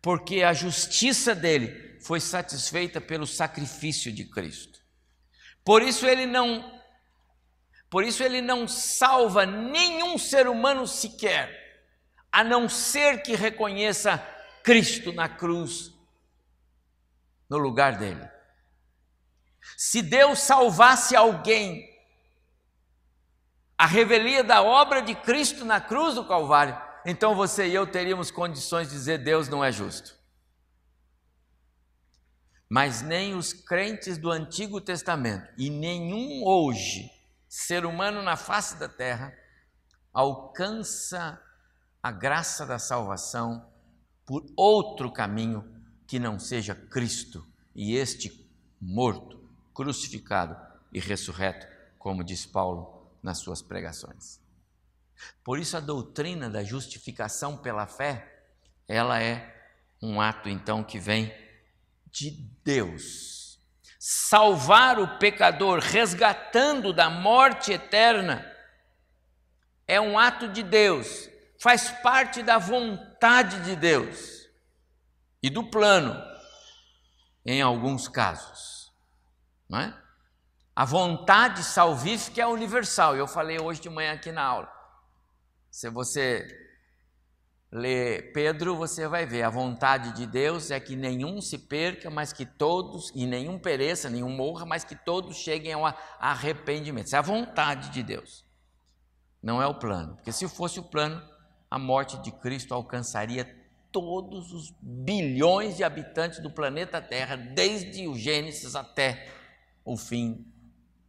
porque 0.00 0.42
a 0.42 0.54
justiça 0.54 1.34
dele 1.34 1.98
foi 2.00 2.20
satisfeita 2.20 3.02
pelo 3.02 3.26
sacrifício 3.26 4.10
de 4.10 4.24
Cristo. 4.24 4.80
Por 5.62 5.82
isso 5.82 6.06
ele 6.06 6.24
não 6.24 6.80
por 7.90 8.04
isso 8.04 8.22
ele 8.22 8.40
não 8.40 8.68
salva 8.68 9.44
nenhum 9.44 10.16
ser 10.16 10.46
humano 10.46 10.86
sequer, 10.86 11.84
a 12.30 12.44
não 12.44 12.68
ser 12.68 13.20
que 13.20 13.34
reconheça 13.34 14.16
Cristo 14.62 15.12
na 15.12 15.28
cruz 15.28 15.92
no 17.48 17.58
lugar 17.58 17.98
dele. 17.98 18.29
Se 19.76 20.02
Deus 20.02 20.40
salvasse 20.40 21.16
alguém, 21.16 21.88
a 23.78 23.86
revelia 23.86 24.44
da 24.44 24.62
obra 24.62 25.00
de 25.00 25.14
Cristo 25.14 25.64
na 25.64 25.80
cruz 25.80 26.14
do 26.14 26.26
Calvário, 26.26 26.78
então 27.04 27.34
você 27.34 27.66
e 27.66 27.74
eu 27.74 27.86
teríamos 27.86 28.30
condições 28.30 28.88
de 28.88 28.94
dizer: 28.94 29.18
Deus 29.18 29.48
não 29.48 29.64
é 29.64 29.72
justo. 29.72 30.18
Mas 32.68 33.02
nem 33.02 33.34
os 33.34 33.52
crentes 33.52 34.16
do 34.16 34.30
Antigo 34.30 34.80
Testamento 34.80 35.52
e 35.58 35.70
nenhum 35.70 36.44
hoje 36.44 37.10
ser 37.48 37.84
humano 37.84 38.22
na 38.22 38.36
face 38.36 38.78
da 38.78 38.88
terra 38.88 39.36
alcança 40.12 41.42
a 42.02 42.12
graça 42.12 42.64
da 42.64 42.78
salvação 42.78 43.68
por 44.24 44.44
outro 44.56 45.10
caminho 45.10 45.64
que 46.06 46.18
não 46.18 46.38
seja 46.38 46.74
Cristo 46.74 47.44
e 47.74 47.96
este 47.96 48.48
morto, 48.80 49.39
crucificado 49.74 50.56
e 50.92 51.00
ressurreto, 51.00 51.66
como 51.98 52.24
diz 52.24 52.46
Paulo 52.46 53.10
nas 53.22 53.38
suas 53.38 53.62
pregações. 53.62 54.40
Por 55.44 55.58
isso 55.58 55.76
a 55.76 55.80
doutrina 55.80 56.48
da 56.48 56.64
justificação 56.64 57.56
pela 57.56 57.86
fé, 57.86 58.42
ela 58.88 59.22
é 59.22 59.54
um 60.02 60.20
ato 60.20 60.48
então 60.48 60.82
que 60.82 60.98
vem 60.98 61.32
de 62.10 62.30
Deus. 62.64 63.60
Salvar 63.98 64.98
o 64.98 65.18
pecador, 65.18 65.78
resgatando 65.78 66.92
da 66.92 67.10
morte 67.10 67.72
eterna, 67.72 68.50
é 69.86 70.00
um 70.00 70.18
ato 70.18 70.48
de 70.48 70.62
Deus, 70.62 71.28
faz 71.60 71.90
parte 72.02 72.42
da 72.42 72.58
vontade 72.58 73.62
de 73.64 73.76
Deus 73.76 74.48
e 75.42 75.50
do 75.50 75.64
plano, 75.64 76.16
em 77.44 77.60
alguns 77.60 78.08
casos. 78.08 78.89
Não 79.70 79.78
é? 79.78 79.96
A 80.74 80.84
vontade 80.84 81.62
salvífica 81.62 82.42
é 82.42 82.46
universal, 82.46 83.16
eu 83.16 83.26
falei 83.26 83.60
hoje 83.60 83.80
de 83.80 83.88
manhã 83.88 84.12
aqui 84.12 84.32
na 84.32 84.42
aula. 84.42 84.72
Se 85.70 85.88
você 85.88 86.44
ler 87.70 88.32
Pedro, 88.32 88.74
você 88.74 89.06
vai 89.06 89.24
ver, 89.24 89.44
a 89.44 89.50
vontade 89.50 90.12
de 90.12 90.26
Deus 90.26 90.72
é 90.72 90.80
que 90.80 90.96
nenhum 90.96 91.40
se 91.40 91.56
perca, 91.56 92.10
mas 92.10 92.32
que 92.32 92.44
todos, 92.44 93.12
e 93.14 93.26
nenhum 93.26 93.60
pereça, 93.60 94.10
nenhum 94.10 94.30
morra, 94.30 94.66
mas 94.66 94.82
que 94.82 94.96
todos 94.96 95.36
cheguem 95.36 95.72
ao 95.72 95.84
arrependimento. 96.18 97.06
Isso 97.06 97.14
é 97.14 97.20
a 97.20 97.22
vontade 97.22 97.90
de 97.90 98.02
Deus, 98.02 98.44
não 99.40 99.62
é 99.62 99.66
o 99.68 99.78
plano. 99.78 100.16
Porque 100.16 100.32
se 100.32 100.48
fosse 100.48 100.80
o 100.80 100.84
plano, 100.84 101.22
a 101.70 101.78
morte 101.78 102.18
de 102.22 102.32
Cristo 102.32 102.74
alcançaria 102.74 103.44
todos 103.92 104.52
os 104.52 104.72
bilhões 104.80 105.76
de 105.76 105.84
habitantes 105.84 106.40
do 106.40 106.50
planeta 106.50 107.00
Terra, 107.00 107.36
desde 107.36 108.08
o 108.08 108.16
Gênesis 108.16 108.74
até 108.74 109.39
o 109.84 109.96
fim 109.96 110.46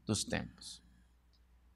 dos 0.05 0.23
tempos. 0.23 0.81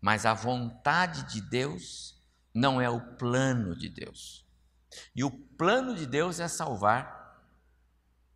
Mas 0.02 0.26
a 0.26 0.34
vontade 0.34 1.24
de 1.34 1.42
Deus 1.42 2.16
não 2.54 2.80
é 2.80 2.90
o 2.90 3.02
plano 3.18 3.76
de 3.76 3.90
Deus. 3.90 4.46
E 5.16 5.24
o 5.24 5.32
plano 5.32 5.96
de 5.96 6.06
Deus 6.06 6.40
é 6.40 6.48
salvar 6.48 7.16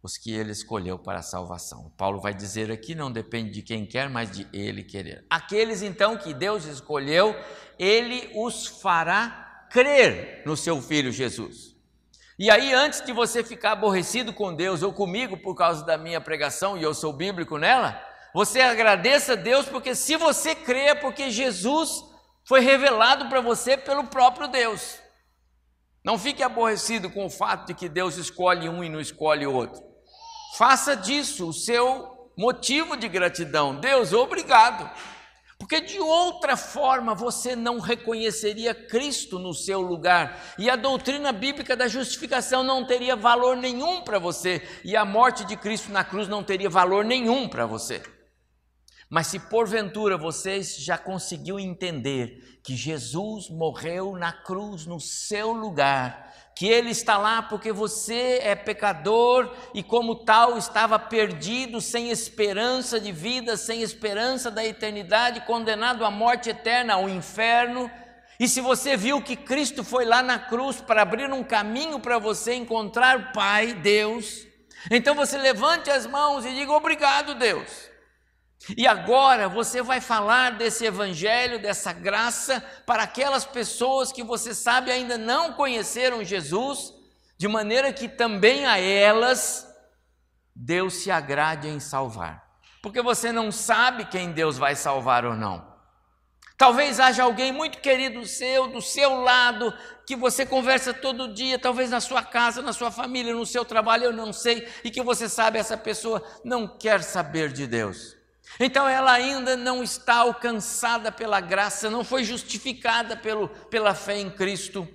os 0.02 0.18
que 0.18 0.32
ele 0.32 0.52
escolheu 0.52 0.98
para 0.98 1.20
a 1.20 1.24
salvação. 1.24 1.92
Paulo 1.98 2.20
vai 2.20 2.34
dizer 2.34 2.72
aqui: 2.72 2.96
não 2.96 3.12
depende 3.12 3.52
de 3.52 3.62
quem 3.62 3.86
quer, 3.86 4.10
mas 4.10 4.32
de 4.32 4.48
ele 4.54 4.84
querer. 4.84 5.26
Aqueles 5.30 5.82
então 5.82 6.18
que 6.18 6.34
Deus 6.34 6.66
escolheu, 6.66 7.36
ele 7.78 8.32
os 8.36 8.66
fará 8.66 9.68
crer 9.70 10.44
no 10.46 10.58
seu 10.58 10.82
filho 10.82 11.12
Jesus. 11.12 11.76
E 12.38 12.50
aí, 12.50 12.74
antes 12.74 13.02
de 13.02 13.12
você 13.12 13.44
ficar 13.44 13.74
aborrecido 13.74 14.32
com 14.32 14.56
Deus 14.56 14.82
ou 14.82 14.94
comigo 14.94 15.36
por 15.38 15.56
causa 15.56 15.86
da 15.86 15.98
minha 15.98 16.22
pregação, 16.22 16.78
e 16.78 16.84
eu 16.84 16.94
sou 16.94 17.12
bíblico 17.12 17.58
nela, 17.58 18.02
você 18.34 18.62
agradeça 18.62 19.34
a 19.34 19.36
Deus, 19.36 19.66
porque 19.66 19.96
se 19.96 20.16
você 20.16 20.54
crê, 20.54 20.88
é 20.88 20.96
porque 20.96 21.32
Jesus 21.32 22.04
foi 22.46 22.62
revelado 22.62 23.28
para 23.28 23.42
você 23.42 23.78
pelo 23.78 24.06
próprio 24.06 24.48
Deus. 24.48 25.00
Não 26.04 26.18
fique 26.18 26.42
aborrecido 26.42 27.10
com 27.10 27.26
o 27.26 27.30
fato 27.30 27.68
de 27.68 27.74
que 27.74 27.90
Deus 27.90 28.18
escolhe 28.18 28.70
um 28.70 28.84
e 28.84 28.90
não 28.90 29.00
escolhe 29.00 29.46
outro. 29.46 29.82
Faça 30.58 30.96
disso 30.96 31.50
o 31.50 31.54
seu 31.54 32.32
motivo 32.38 32.96
de 32.96 33.08
gratidão. 33.08 33.80
Deus, 33.80 34.14
obrigado. 34.14 34.90
Porque 35.60 35.82
de 35.82 36.00
outra 36.00 36.56
forma 36.56 37.14
você 37.14 37.54
não 37.56 37.80
reconheceria 37.80 38.74
Cristo 38.74 39.38
no 39.38 39.54
seu 39.54 39.82
lugar, 39.82 40.56
e 40.58 40.70
a 40.70 40.78
doutrina 40.78 41.34
bíblica 41.34 41.76
da 41.76 41.88
justificação 41.88 42.64
não 42.64 42.86
teria 42.86 43.16
valor 43.16 43.58
nenhum 43.58 44.02
para 44.02 44.18
você, 44.18 44.66
e 44.86 44.96
a 44.96 45.04
morte 45.04 45.44
de 45.44 45.58
Cristo 45.58 45.92
na 45.92 46.04
cruz 46.04 46.30
não 46.30 46.42
teria 46.42 46.70
valor 46.70 47.04
nenhum 47.04 47.50
para 47.50 47.66
você. 47.66 48.02
Mas 49.10 49.26
se 49.26 49.40
porventura 49.40 50.18
vocês 50.18 50.78
já 50.78 50.96
conseguiu 50.96 51.60
entender 51.60 52.60
que 52.64 52.76
Jesus 52.76 53.50
morreu 53.50 54.16
na 54.16 54.32
cruz 54.32 54.86
no 54.86 55.00
seu 55.00 55.52
lugar, 55.52 56.32
que 56.56 56.68
ele 56.68 56.92
está 56.92 57.18
lá 57.18 57.42
porque 57.42 57.72
você 57.72 58.40
é 58.44 58.54
pecador 58.54 59.52
e, 59.74 59.82
como 59.82 60.14
tal, 60.14 60.60
estava 60.60 61.00
perdido, 61.00 61.82
sem 61.82 62.12
esperança 62.12 63.00
de 63.00 63.12
vida, 63.12 63.58
sem 63.58 63.82
esperança 63.82 64.52
da 64.52 64.64
eternidade, 64.64 65.42
condenado 65.42 66.06
à 66.06 66.12
morte 66.12 66.52
eterna, 66.52 66.94
ao 66.94 67.10
inferno. 67.10 67.90
E 68.40 68.48
se 68.48 68.62
você 68.62 68.96
viu 68.96 69.24
que 69.24 69.36
Cristo 69.36 69.84
foi 69.84 70.06
lá 70.06 70.22
na 70.22 70.38
cruz 70.38 70.82
para 70.82 71.02
abrir 71.02 71.34
um 71.34 71.44
caminho 71.44 72.00
para 72.00 72.20
você 72.20 72.54
encontrar 72.54 73.18
o 73.18 73.34
Pai, 73.34 73.74
Deus, 73.74 74.46
então 74.92 75.16
você 75.16 75.36
levante 75.36 75.90
as 75.90 76.06
mãos 76.06 76.46
e 76.46 76.54
diga: 76.54 76.72
Obrigado, 76.74 77.34
Deus. 77.34 77.89
E 78.78 78.86
agora 78.86 79.48
você 79.48 79.82
vai 79.82 80.02
falar 80.02 80.52
desse 80.52 80.86
evangelho, 80.86 81.60
dessa 81.60 81.94
graça, 81.94 82.62
para 82.86 83.04
aquelas 83.04 83.46
pessoas 83.46 84.12
que 84.12 84.24
você 84.24 84.54
sabe 84.54 84.92
ainda 84.92 85.18
não 85.18 85.54
conheceram 85.54 86.24
Jesus, 86.24 86.94
de 87.38 87.48
maneira 87.48 87.94
que 87.94 88.08
também 88.08 88.66
a 88.66 88.78
elas 88.78 89.68
Deus 90.54 90.96
se 90.96 91.10
agrade 91.10 91.68
em 91.68 91.80
salvar. 91.80 92.48
Porque 92.82 93.02
você 93.02 93.32
não 93.32 93.52
sabe 93.52 94.06
quem 94.06 94.32
Deus 94.32 94.58
vai 94.58 94.76
salvar 94.76 95.26
ou 95.26 95.36
não. 95.36 95.68
Talvez 96.58 97.00
haja 97.00 97.24
alguém 97.24 97.54
muito 97.54 97.80
querido 97.80 98.26
seu, 98.26 98.68
do 98.68 98.82
seu 98.82 99.22
lado, 99.22 99.74
que 100.06 100.14
você 100.14 100.46
conversa 100.46 100.94
todo 100.94 101.34
dia, 101.34 101.58
talvez 101.58 101.90
na 101.90 102.02
sua 102.02 102.22
casa, 102.22 102.62
na 102.62 102.74
sua 102.74 102.92
família, 102.92 103.34
no 103.34 103.46
seu 103.46 103.64
trabalho, 103.64 104.04
eu 104.04 104.14
não 104.14 104.34
sei, 104.34 104.68
e 104.84 104.92
que 104.92 105.02
você 105.02 105.30
sabe 105.30 105.58
essa 105.58 105.78
pessoa 105.78 106.22
não 106.44 106.68
quer 106.68 107.02
saber 107.02 107.54
de 107.54 107.66
Deus. 107.66 108.19
Então 108.58 108.88
ela 108.88 109.12
ainda 109.12 109.58
não 109.58 109.84
está 109.84 110.16
alcançada 110.16 111.12
pela 111.12 111.42
graça, 111.42 111.90
não 111.90 112.04
foi 112.04 112.24
justificada 112.24 113.18
pelo, 113.18 113.50
pela 113.50 113.94
fé 113.94 114.18
em 114.18 114.30
Cristo. 114.30 114.88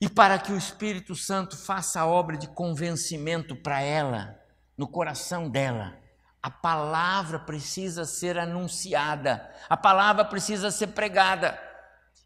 E 0.00 0.08
para 0.08 0.38
que 0.38 0.52
o 0.52 0.58
Espírito 0.58 1.14
Santo 1.14 1.56
faça 1.56 2.00
a 2.00 2.06
obra 2.06 2.36
de 2.36 2.48
convencimento 2.48 3.56
para 3.56 3.80
ela, 3.80 4.38
no 4.76 4.86
coração 4.86 5.48
dela, 5.48 5.98
a 6.42 6.50
palavra 6.50 7.38
precisa 7.38 8.04
ser 8.04 8.38
anunciada, 8.38 9.50
a 9.68 9.76
palavra 9.76 10.24
precisa 10.24 10.70
ser 10.70 10.88
pregada. 10.88 11.58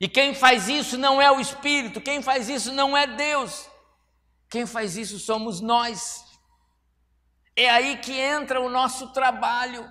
E 0.00 0.08
quem 0.08 0.34
faz 0.34 0.68
isso 0.68 0.98
não 0.98 1.22
é 1.22 1.30
o 1.30 1.40
Espírito, 1.40 2.00
quem 2.00 2.20
faz 2.22 2.48
isso 2.48 2.72
não 2.72 2.96
é 2.96 3.06
Deus, 3.06 3.68
quem 4.48 4.66
faz 4.66 4.96
isso 4.96 5.18
somos 5.18 5.60
nós. 5.60 6.24
É 7.56 7.68
aí 7.68 7.96
que 7.98 8.12
entra 8.12 8.60
o 8.60 8.70
nosso 8.70 9.12
trabalho. 9.12 9.88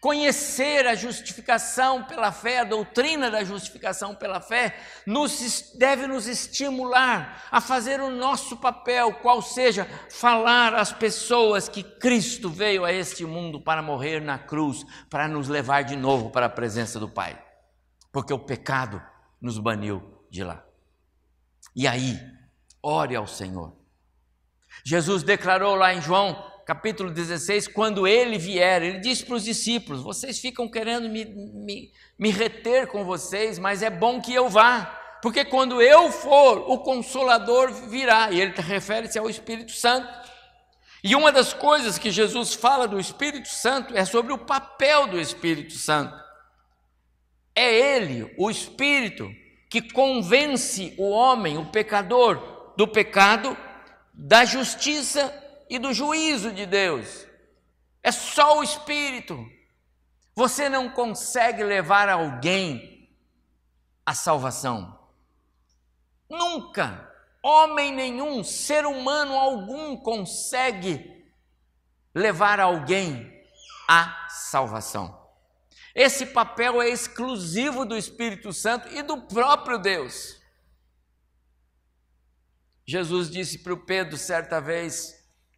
Conhecer 0.00 0.86
a 0.86 0.94
justificação 0.94 2.04
pela 2.04 2.30
fé, 2.30 2.60
a 2.60 2.64
doutrina 2.64 3.30
da 3.30 3.42
justificação 3.42 4.14
pela 4.14 4.40
fé, 4.40 4.78
nos, 5.06 5.72
deve 5.78 6.06
nos 6.06 6.28
estimular 6.28 7.44
a 7.50 7.60
fazer 7.60 8.00
o 8.00 8.10
nosso 8.10 8.58
papel, 8.58 9.14
qual 9.14 9.40
seja 9.40 9.86
falar 10.10 10.74
às 10.74 10.92
pessoas 10.92 11.68
que 11.68 11.82
Cristo 11.82 12.50
veio 12.50 12.84
a 12.84 12.92
este 12.92 13.24
mundo 13.24 13.60
para 13.60 13.82
morrer 13.82 14.20
na 14.20 14.38
cruz, 14.38 14.84
para 15.08 15.26
nos 15.26 15.48
levar 15.48 15.82
de 15.82 15.96
novo 15.96 16.30
para 16.30 16.46
a 16.46 16.50
presença 16.50 17.00
do 17.00 17.08
Pai, 17.08 17.42
porque 18.12 18.32
o 18.32 18.38
pecado 18.38 19.02
nos 19.40 19.58
baniu 19.58 20.24
de 20.30 20.44
lá. 20.44 20.62
E 21.74 21.88
aí, 21.88 22.20
ore 22.82 23.16
ao 23.16 23.26
Senhor. 23.26 23.76
Jesus 24.84 25.22
declarou 25.22 25.74
lá 25.74 25.92
em 25.92 26.00
João 26.00 26.55
capítulo 26.66 27.12
16, 27.12 27.68
quando 27.68 28.08
ele 28.08 28.36
vier, 28.36 28.82
ele 28.82 28.98
disse 28.98 29.24
para 29.24 29.36
os 29.36 29.44
discípulos: 29.44 30.02
Vocês 30.02 30.40
ficam 30.40 30.68
querendo 30.68 31.08
me, 31.08 31.24
me, 31.24 31.92
me 32.18 32.30
reter 32.30 32.88
com 32.88 33.04
vocês, 33.04 33.56
mas 33.56 33.82
é 33.82 33.88
bom 33.88 34.20
que 34.20 34.34
eu 34.34 34.48
vá, 34.48 35.18
porque 35.22 35.44
quando 35.44 35.80
eu 35.80 36.10
for, 36.10 36.68
o 36.68 36.80
Consolador 36.80 37.72
virá, 37.88 38.32
e 38.32 38.40
ele 38.40 38.52
refere-se 38.56 39.16
ao 39.16 39.30
Espírito 39.30 39.70
Santo. 39.70 40.08
E 41.04 41.14
uma 41.14 41.30
das 41.30 41.52
coisas 41.52 41.98
que 41.98 42.10
Jesus 42.10 42.54
fala 42.54 42.88
do 42.88 42.98
Espírito 42.98 43.48
Santo 43.48 43.96
é 43.96 44.04
sobre 44.04 44.32
o 44.32 44.38
papel 44.38 45.06
do 45.06 45.20
Espírito 45.20 45.74
Santo. 45.74 46.12
É 47.54 47.72
ele, 47.72 48.34
o 48.36 48.50
Espírito, 48.50 49.30
que 49.70 49.80
convence 49.92 50.94
o 50.98 51.10
homem, 51.10 51.56
o 51.58 51.66
pecador, 51.66 52.74
do 52.76 52.88
pecado, 52.88 53.56
da 54.12 54.44
justiça 54.44 55.32
e 55.68 55.78
do 55.78 55.92
juízo 55.92 56.52
de 56.52 56.66
Deus. 56.66 57.26
É 58.02 58.12
só 58.12 58.58
o 58.58 58.62
Espírito. 58.62 59.36
Você 60.34 60.68
não 60.68 60.90
consegue 60.90 61.64
levar 61.64 62.08
alguém 62.08 63.10
à 64.04 64.14
salvação. 64.14 64.98
Nunca. 66.28 67.12
Homem 67.42 67.92
nenhum, 67.92 68.42
ser 68.42 68.84
humano 68.86 69.34
algum 69.34 69.96
consegue 69.96 71.24
levar 72.14 72.58
alguém 72.58 73.44
à 73.88 74.26
salvação. 74.28 75.26
Esse 75.94 76.26
papel 76.26 76.82
é 76.82 76.88
exclusivo 76.88 77.86
do 77.86 77.96
Espírito 77.96 78.52
Santo 78.52 78.88
e 78.88 79.02
do 79.02 79.22
próprio 79.22 79.78
Deus. 79.78 80.40
Jesus 82.84 83.30
disse 83.30 83.58
para 83.60 83.72
o 83.72 83.84
Pedro 83.84 84.18
certa 84.18 84.60
vez: 84.60 85.15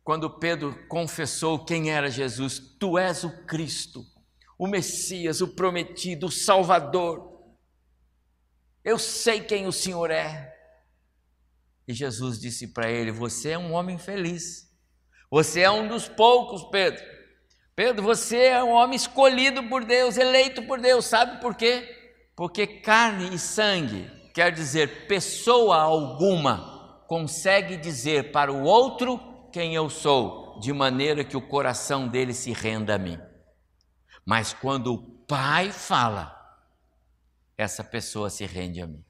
quando 0.09 0.31
Pedro 0.31 0.75
confessou 0.88 1.66
quem 1.66 1.90
era 1.90 2.11
Jesus: 2.11 2.59
Tu 2.81 2.97
és 2.97 3.25
o 3.25 3.44
Cristo, 3.44 4.07
o 4.59 4.66
Messias, 4.66 5.42
o 5.42 5.49
prometido, 5.49 6.29
o 6.29 6.31
Salvador. 6.31 7.31
Eu 8.83 8.99
sei 8.99 9.42
quem 9.42 9.66
o 9.66 9.71
Senhor 9.71 10.11
é. 10.11 10.51
E 11.87 11.92
Jesus 11.92 12.40
disse 12.40 12.68
para 12.68 12.90
ele: 12.90 13.12
Você 13.12 13.51
é 13.51 13.59
um 13.59 13.75
homem 13.75 13.99
feliz. 13.99 14.75
Você 15.31 15.61
é 15.61 15.71
um 15.71 15.87
dos 15.87 16.09
poucos, 16.09 16.64
Pedro. 16.71 17.05
Pedro, 17.77 18.03
você 18.03 18.44
é 18.44 18.64
um 18.64 18.71
homem 18.71 18.97
escolhido 18.97 19.62
por 19.64 19.85
Deus, 19.85 20.16
eleito 20.16 20.62
por 20.62 20.81
Deus. 20.81 21.05
Sabe 21.05 21.38
por 21.38 21.55
quê? 21.55 21.87
Porque 22.35 22.66
carne 22.66 23.35
e 23.35 23.38
sangue, 23.38 24.11
quer 24.33 24.53
dizer, 24.53 25.07
pessoa 25.07 25.77
alguma, 25.77 27.05
consegue 27.07 27.77
dizer 27.77 28.33
para 28.33 28.51
o 28.51 28.62
outro 28.62 29.28
quem 29.53 29.75
eu 29.75 29.89
sou, 29.89 30.59
de 30.61 30.73
maneira 30.73 31.25
que 31.25 31.37
o 31.37 31.47
coração 31.47 32.09
dele 32.09 32.35
se 32.35 32.53
renda 32.53 32.95
a 32.95 32.99
mim. 32.99 33.19
Mas 34.25 34.53
quando 34.53 34.93
o 34.95 35.19
Pai 35.27 35.71
fala, 35.71 36.35
essa 37.57 37.85
pessoa 37.85 38.31
se 38.31 38.47
rende 38.47 38.81
a 38.81 38.87
mim. 38.87 39.05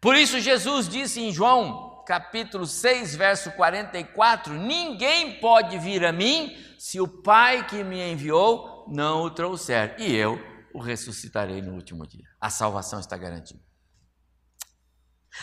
Por 0.00 0.16
isso 0.16 0.40
Jesus 0.40 0.88
disse 0.88 1.20
em 1.20 1.32
João, 1.32 2.02
capítulo 2.06 2.66
6, 2.66 3.14
verso 3.14 3.50
44: 3.52 4.54
Ninguém 4.54 5.38
pode 5.40 5.78
vir 5.78 6.04
a 6.04 6.12
mim 6.12 6.56
se 6.78 7.00
o 7.00 7.06
Pai 7.06 7.66
que 7.66 7.84
me 7.84 8.00
enviou 8.12 8.86
não 8.88 9.22
o 9.22 9.30
trouxer, 9.30 9.94
e 9.98 10.14
eu 10.14 10.38
o 10.74 10.80
ressuscitarei 10.80 11.60
no 11.60 11.74
último 11.74 12.06
dia. 12.06 12.26
A 12.40 12.50
salvação 12.50 12.98
está 12.98 13.16
garantida. 13.16 13.62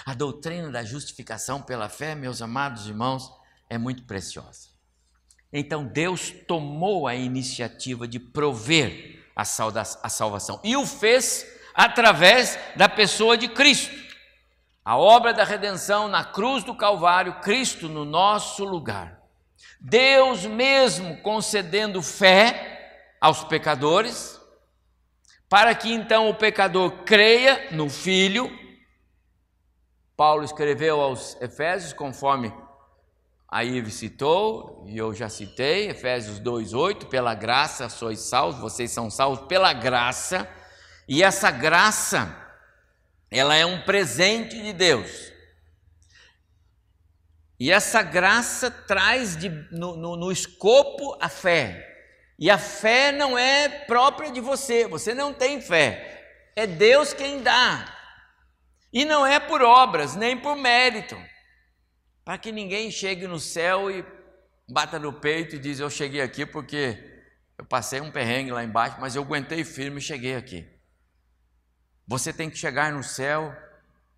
A 0.06 0.14
doutrina 0.14 0.72
da 0.72 0.84
justificação 0.84 1.62
pela 1.62 1.90
fé, 1.90 2.14
meus 2.14 2.42
amados 2.42 2.88
irmãos, 2.88 3.32
é 3.70 3.78
muito 3.78 4.04
preciosa. 4.04 4.70
Então 5.54 5.86
Deus 5.86 6.32
tomou 6.48 7.08
a 7.08 7.16
iniciativa 7.16 8.08
de 8.08 8.20
prover 8.20 9.24
a, 9.36 9.46
salvação 9.46 10.60
e 10.64 10.76
o 10.76 10.86
fez 10.86 11.46
através 11.74 12.60
da 12.76 12.90
pessoa 12.90 13.38
de 13.38 13.48
Cristo. 13.48 13.96
A 14.84 14.98
obra 14.98 15.34
da 15.34 15.44
redenção 15.44 16.08
na 16.08 16.24
cruz 16.24 16.64
do 16.64 16.76
Calvário, 16.76 17.40
Cristo 17.42 17.88
no 17.88 18.04
nosso 18.04 18.66
lugar. 18.66 19.20
Deus 19.80 20.46
mesmo 20.46 21.22
concedendo 21.22 22.02
fé 22.02 23.16
aos 23.22 23.44
pecadores, 23.44 24.40
para 25.48 25.74
que 25.74 25.92
então 25.92 26.30
o 26.30 26.36
pecador 26.36 27.04
creia 27.04 27.70
no 27.72 27.90
Filho. 27.90 28.50
Paulo 30.16 30.44
escreveu 30.44 31.00
aos 31.00 31.40
Efésios, 31.42 31.94
conforme 31.94 32.54
a 33.52 33.64
Ive 33.64 33.90
citou, 33.90 34.86
e 34.88 34.96
eu 34.96 35.12
já 35.14 35.28
citei, 35.28 35.90
Efésios 35.90 36.40
2,8, 36.40 37.08
pela 37.08 37.34
graça 37.34 37.90
sois 37.90 38.20
salvos, 38.20 38.62
vocês 38.62 38.92
são 38.92 39.10
salvos 39.10 39.48
pela 39.48 39.74
graça, 39.74 40.48
e 41.08 41.24
essa 41.24 41.50
graça, 41.50 42.36
ela 43.32 43.56
é 43.56 43.66
um 43.66 43.82
presente 43.82 44.62
de 44.62 44.72
Deus. 44.72 45.32
E 47.60 47.72
essa 47.72 48.04
graça 48.04 48.70
traz 48.70 49.36
de, 49.36 49.50
no, 49.72 49.98
no, 49.98 50.16
no 50.16 50.32
escopo 50.32 51.18
a 51.20 51.28
fé. 51.28 51.88
E 52.38 52.52
a 52.52 52.58
fé 52.58 53.12
não 53.12 53.36
é 53.36 53.68
própria 53.68 54.32
de 54.32 54.40
você, 54.40 54.88
você 54.88 55.16
não 55.16 55.34
tem 55.34 55.60
fé, 55.60 56.52
é 56.56 56.68
Deus 56.68 57.14
quem 57.14 57.42
dá. 57.42 57.96
E 58.94 59.04
não 59.06 59.26
é 59.26 59.40
por 59.40 59.64
obras, 59.64 60.16
nem 60.16 60.38
por 60.38 60.56
mérito 60.56 61.18
para 62.30 62.38
que 62.38 62.52
ninguém 62.52 62.92
chegue 62.92 63.26
no 63.26 63.40
céu 63.40 63.90
e 63.90 64.06
bata 64.70 65.00
no 65.00 65.12
peito 65.12 65.56
e 65.56 65.60
diz: 65.60 65.80
Eu 65.80 65.90
cheguei 65.90 66.22
aqui 66.22 66.46
porque 66.46 67.24
eu 67.58 67.66
passei 67.66 68.00
um 68.02 68.12
perrengue 68.12 68.52
lá 68.52 68.64
embaixo, 68.64 68.98
mas 69.02 69.16
eu 69.16 69.24
aguentei 69.24 69.64
firme 69.64 69.98
e 69.98 70.04
cheguei 70.04 70.36
aqui. 70.36 70.64
Você 72.06 72.32
tem 72.32 72.48
que 72.48 72.56
chegar 72.56 72.92
no 72.92 73.04
céu 73.04 73.52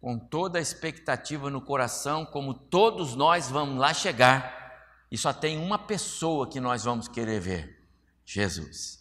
com 0.02 0.20
toda 0.20 0.60
a 0.60 0.62
expectativa 0.62 1.50
no 1.50 1.62
coração, 1.62 2.26
como 2.26 2.54
todos 2.54 3.16
nós 3.16 3.50
vamos 3.50 3.80
lá 3.80 3.94
chegar, 3.94 4.86
e 5.10 5.18
só 5.18 5.32
tem 5.32 5.58
uma 5.58 5.80
pessoa 5.80 6.50
que 6.50 6.60
nós 6.60 6.84
vamos 6.84 7.08
querer 7.08 7.40
ver: 7.40 7.82
Jesus. 8.26 9.00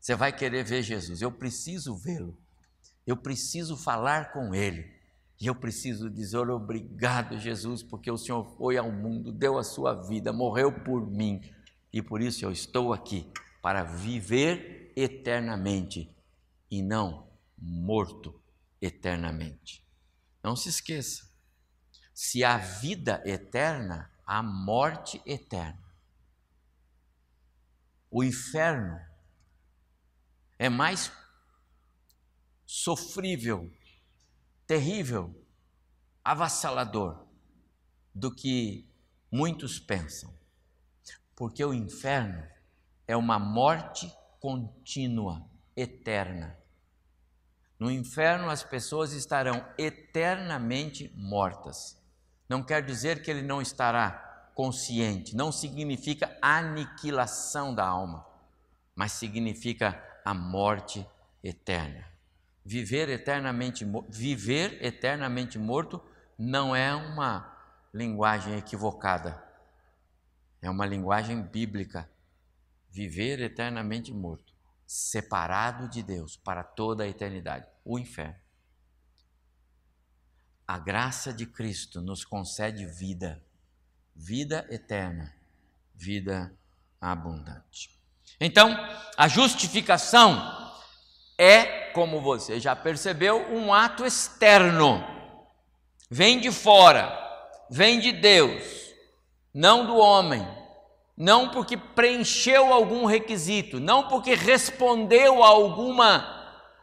Você 0.00 0.16
vai 0.16 0.32
querer 0.32 0.64
ver 0.64 0.82
Jesus, 0.82 1.22
eu 1.22 1.30
preciso 1.30 1.94
vê-lo, 1.94 2.36
eu 3.06 3.16
preciso 3.16 3.76
falar 3.76 4.32
com 4.32 4.52
Ele. 4.52 4.93
E 5.44 5.46
eu 5.46 5.54
preciso 5.54 6.08
dizer 6.08 6.48
obrigado, 6.48 7.38
Jesus, 7.38 7.82
porque 7.82 8.10
o 8.10 8.16
Senhor 8.16 8.42
foi 8.56 8.78
ao 8.78 8.90
mundo, 8.90 9.30
deu 9.30 9.58
a 9.58 9.62
sua 9.62 9.92
vida, 9.92 10.32
morreu 10.32 10.72
por 10.72 11.06
mim, 11.06 11.38
e 11.92 12.00
por 12.00 12.22
isso 12.22 12.46
eu 12.46 12.50
estou 12.50 12.94
aqui 12.94 13.30
para 13.60 13.84
viver 13.84 14.90
eternamente 14.96 16.10
e 16.70 16.80
não 16.80 17.28
morto 17.58 18.40
eternamente. 18.80 19.84
Não 20.42 20.56
se 20.56 20.70
esqueça: 20.70 21.30
se 22.14 22.42
há 22.42 22.56
vida 22.56 23.22
eterna, 23.26 24.10
há 24.24 24.42
morte 24.42 25.20
eterna. 25.26 25.84
O 28.10 28.24
inferno 28.24 28.98
é 30.58 30.70
mais 30.70 31.12
sofrível 32.64 33.70
terrível, 34.66 35.34
avassalador 36.24 37.26
do 38.14 38.34
que 38.34 38.88
muitos 39.30 39.78
pensam. 39.78 40.32
Porque 41.36 41.64
o 41.64 41.74
inferno 41.74 42.46
é 43.06 43.16
uma 43.16 43.38
morte 43.38 44.12
contínua, 44.40 45.44
eterna. 45.76 46.56
No 47.78 47.90
inferno 47.90 48.48
as 48.48 48.62
pessoas 48.62 49.12
estarão 49.12 49.66
eternamente 49.76 51.12
mortas. 51.16 52.00
Não 52.48 52.62
quer 52.62 52.84
dizer 52.84 53.22
que 53.22 53.30
ele 53.30 53.42
não 53.42 53.60
estará 53.60 54.50
consciente, 54.54 55.34
não 55.34 55.50
significa 55.50 56.38
aniquilação 56.40 57.74
da 57.74 57.84
alma, 57.84 58.24
mas 58.94 59.12
significa 59.12 60.00
a 60.24 60.32
morte 60.32 61.04
eterna. 61.42 62.13
Viver 62.64 63.08
eternamente, 63.10 63.84
viver 64.08 64.82
eternamente 64.82 65.58
morto 65.58 66.02
não 66.38 66.74
é 66.74 66.94
uma 66.94 67.54
linguagem 67.92 68.56
equivocada. 68.56 69.42
É 70.62 70.70
uma 70.70 70.86
linguagem 70.86 71.42
bíblica. 71.42 72.10
Viver 72.90 73.40
eternamente 73.40 74.12
morto. 74.12 74.54
separado 74.86 75.88
de 75.88 76.02
Deus 76.02 76.36
para 76.36 76.62
toda 76.62 77.04
a 77.04 77.08
eternidade 77.08 77.66
o 77.84 77.98
inferno. 77.98 78.36
A 80.66 80.78
graça 80.78 81.32
de 81.32 81.46
Cristo 81.46 82.00
nos 82.00 82.24
concede 82.24 82.86
vida, 82.86 83.42
vida 84.14 84.66
eterna, 84.70 85.34
vida 85.94 86.54
abundante. 87.00 87.90
Então, 88.40 88.74
a 89.16 89.28
justificação 89.28 90.63
é, 91.38 91.90
como 91.92 92.20
você 92.20 92.60
já 92.60 92.74
percebeu, 92.74 93.46
um 93.50 93.72
ato 93.72 94.04
externo. 94.04 95.04
Vem 96.10 96.38
de 96.38 96.52
fora, 96.52 97.12
vem 97.70 97.98
de 97.98 98.12
Deus, 98.12 98.62
não 99.52 99.86
do 99.86 99.96
homem. 99.96 100.46
Não 101.16 101.48
porque 101.48 101.76
preencheu 101.76 102.72
algum 102.72 103.04
requisito, 103.04 103.78
não 103.78 104.08
porque 104.08 104.34
respondeu 104.34 105.44
a 105.44 105.46
alguma 105.46 106.42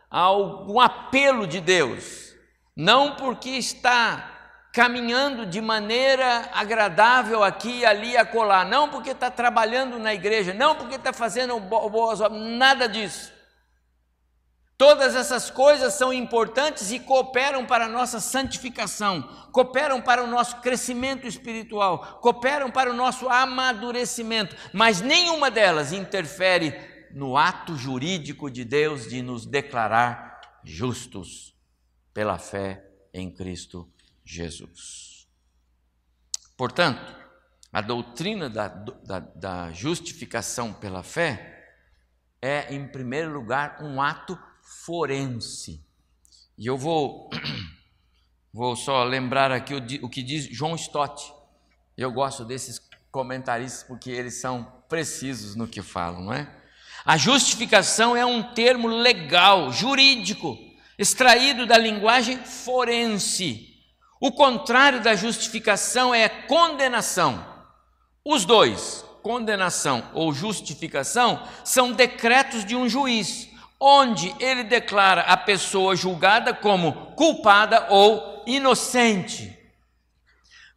a 0.10 0.20
algum 0.20 0.80
apelo 0.80 1.48
de 1.48 1.62
Deus, 1.62 2.34
não 2.76 3.16
porque 3.16 3.50
está 3.52 4.32
caminhando 4.74 5.46
de 5.46 5.62
maneira 5.62 6.50
agradável 6.54 7.44
aqui, 7.44 7.80
e 7.80 7.86
ali, 7.86 8.18
acolá, 8.18 8.66
não 8.66 8.90
porque 8.90 9.12
está 9.12 9.32
trabalhando 9.32 9.98
na 9.98 10.14
igreja, 10.14 10.54
não 10.54 10.76
porque 10.76 10.96
está 10.96 11.14
fazendo 11.14 11.60
boas 11.60 12.20
obras, 12.20 12.42
nada 12.42 12.88
disso. 12.88 13.32
Todas 14.82 15.14
essas 15.14 15.52
coisas 15.52 15.94
são 15.94 16.12
importantes 16.12 16.92
e 16.92 17.00
cooperam 17.00 17.68
para 17.68 17.86
a 17.86 17.88
nossa 17.88 18.20
santificação, 18.20 19.22
cooperam 19.52 20.02
para 20.02 20.24
o 20.24 20.28
nosso 20.28 20.60
crescimento 20.60 21.28
espiritual, 21.28 22.20
cooperam 22.20 22.72
para 22.72 22.90
o 22.90 22.94
nosso 22.96 23.30
amadurecimento, 23.30 24.56
mas 24.74 25.00
nenhuma 25.00 25.52
delas 25.52 25.94
interfere 25.94 26.74
no 27.14 27.38
ato 27.38 27.78
jurídico 27.78 28.50
de 28.50 28.66
Deus 28.66 29.08
de 29.08 29.22
nos 29.22 29.46
declarar 29.46 30.42
justos 30.64 31.56
pela 32.12 32.40
fé 32.40 32.84
em 33.14 33.30
Cristo 33.30 33.88
Jesus. 34.26 35.28
Portanto, 36.58 37.16
a 37.72 37.82
doutrina 37.82 38.50
da, 38.50 38.68
da, 38.68 39.20
da 39.20 39.72
justificação 39.74 40.74
pela 40.74 41.04
fé 41.04 41.52
é, 42.42 42.74
em 42.74 42.88
primeiro 42.88 43.32
lugar, 43.32 43.78
um 43.84 44.02
ato 44.02 44.36
forense. 44.72 45.84
E 46.58 46.66
eu 46.66 46.78
vou, 46.78 47.30
vou 48.54 48.76
só 48.76 49.04
lembrar 49.04 49.52
aqui 49.52 49.74
o, 49.74 50.06
o 50.06 50.10
que 50.10 50.24
diz 50.24 50.46
João 50.46 50.76
Stott. 50.76 51.34
Eu 51.98 52.12
gosto 52.12 52.46
desses 52.46 52.80
comentaristas 53.12 53.84
porque 53.84 54.10
eles 54.10 54.40
são 54.40 54.64
precisos 54.88 55.56
no 55.56 55.68
que 55.68 55.82
falam, 55.82 56.22
não 56.22 56.34
é? 56.34 56.50
A 57.06 57.18
justificação 57.18 58.16
é 58.16 58.26
um 58.26 58.42
termo 58.54 58.88
legal, 58.88 59.72
jurídico, 59.72 60.58
extraído 60.98 61.66
da 61.66 61.78
linguagem 61.78 62.38
forense. 62.38 63.76
O 64.20 64.32
contrário 64.32 65.02
da 65.02 65.16
justificação 65.16 66.14
é 66.14 66.30
condenação. 66.30 67.44
Os 68.24 68.46
dois, 68.46 69.04
condenação 69.24 70.08
ou 70.14 70.32
justificação, 70.32 71.48
são 71.66 71.92
decretos 71.92 72.64
de 72.64 72.76
um 72.76 72.88
juiz 72.88 73.51
onde 73.84 74.36
ele 74.40 74.64
declara 74.64 75.22
a 75.22 75.36
pessoa 75.36 75.96
julgada 75.96 76.54
como 76.54 77.16
culpada 77.16 77.88
ou 77.90 78.44
inocente. 78.46 79.58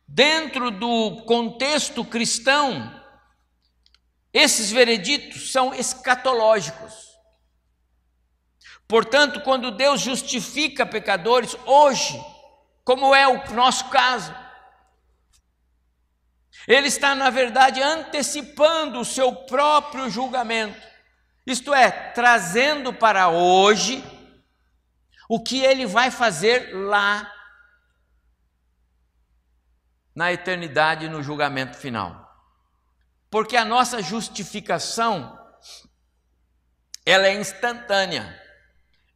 Dentro 0.09 0.71
do 0.71 1.23
contexto 1.27 2.03
cristão, 2.03 2.99
esses 4.33 4.71
vereditos 4.71 5.53
são 5.53 5.75
escatológicos. 5.75 7.15
Portanto, 8.89 9.43
quando 9.43 9.71
Deus 9.71 10.01
justifica 10.01 10.87
pecadores 10.87 11.55
hoje, 11.67 12.19
como 12.85 13.15
é 13.15 13.29
o 13.29 13.53
nosso 13.53 13.91
caso, 13.91 14.35
Ele 16.67 16.89
está, 16.89 17.15
na 17.15 17.29
verdade, 17.29 17.83
antecipando 17.83 18.99
o 18.99 19.05
seu 19.05 19.31
próprio 19.31 20.09
julgamento. 20.09 20.94
Isto 21.47 21.75
é, 21.75 21.91
trazendo 21.91 22.93
para 22.93 23.29
hoje 23.29 24.03
o 25.29 25.43
que 25.43 25.63
ele 25.63 25.87
vai 25.87 26.11
fazer 26.11 26.75
lá 26.75 27.31
na 30.15 30.33
eternidade 30.33 31.09
no 31.09 31.23
julgamento 31.23 31.77
final. 31.77 32.23
Porque 33.31 33.57
a 33.57 33.65
nossa 33.65 34.01
justificação 34.01 35.39
ela 37.05 37.27
é 37.27 37.35
instantânea. 37.35 38.41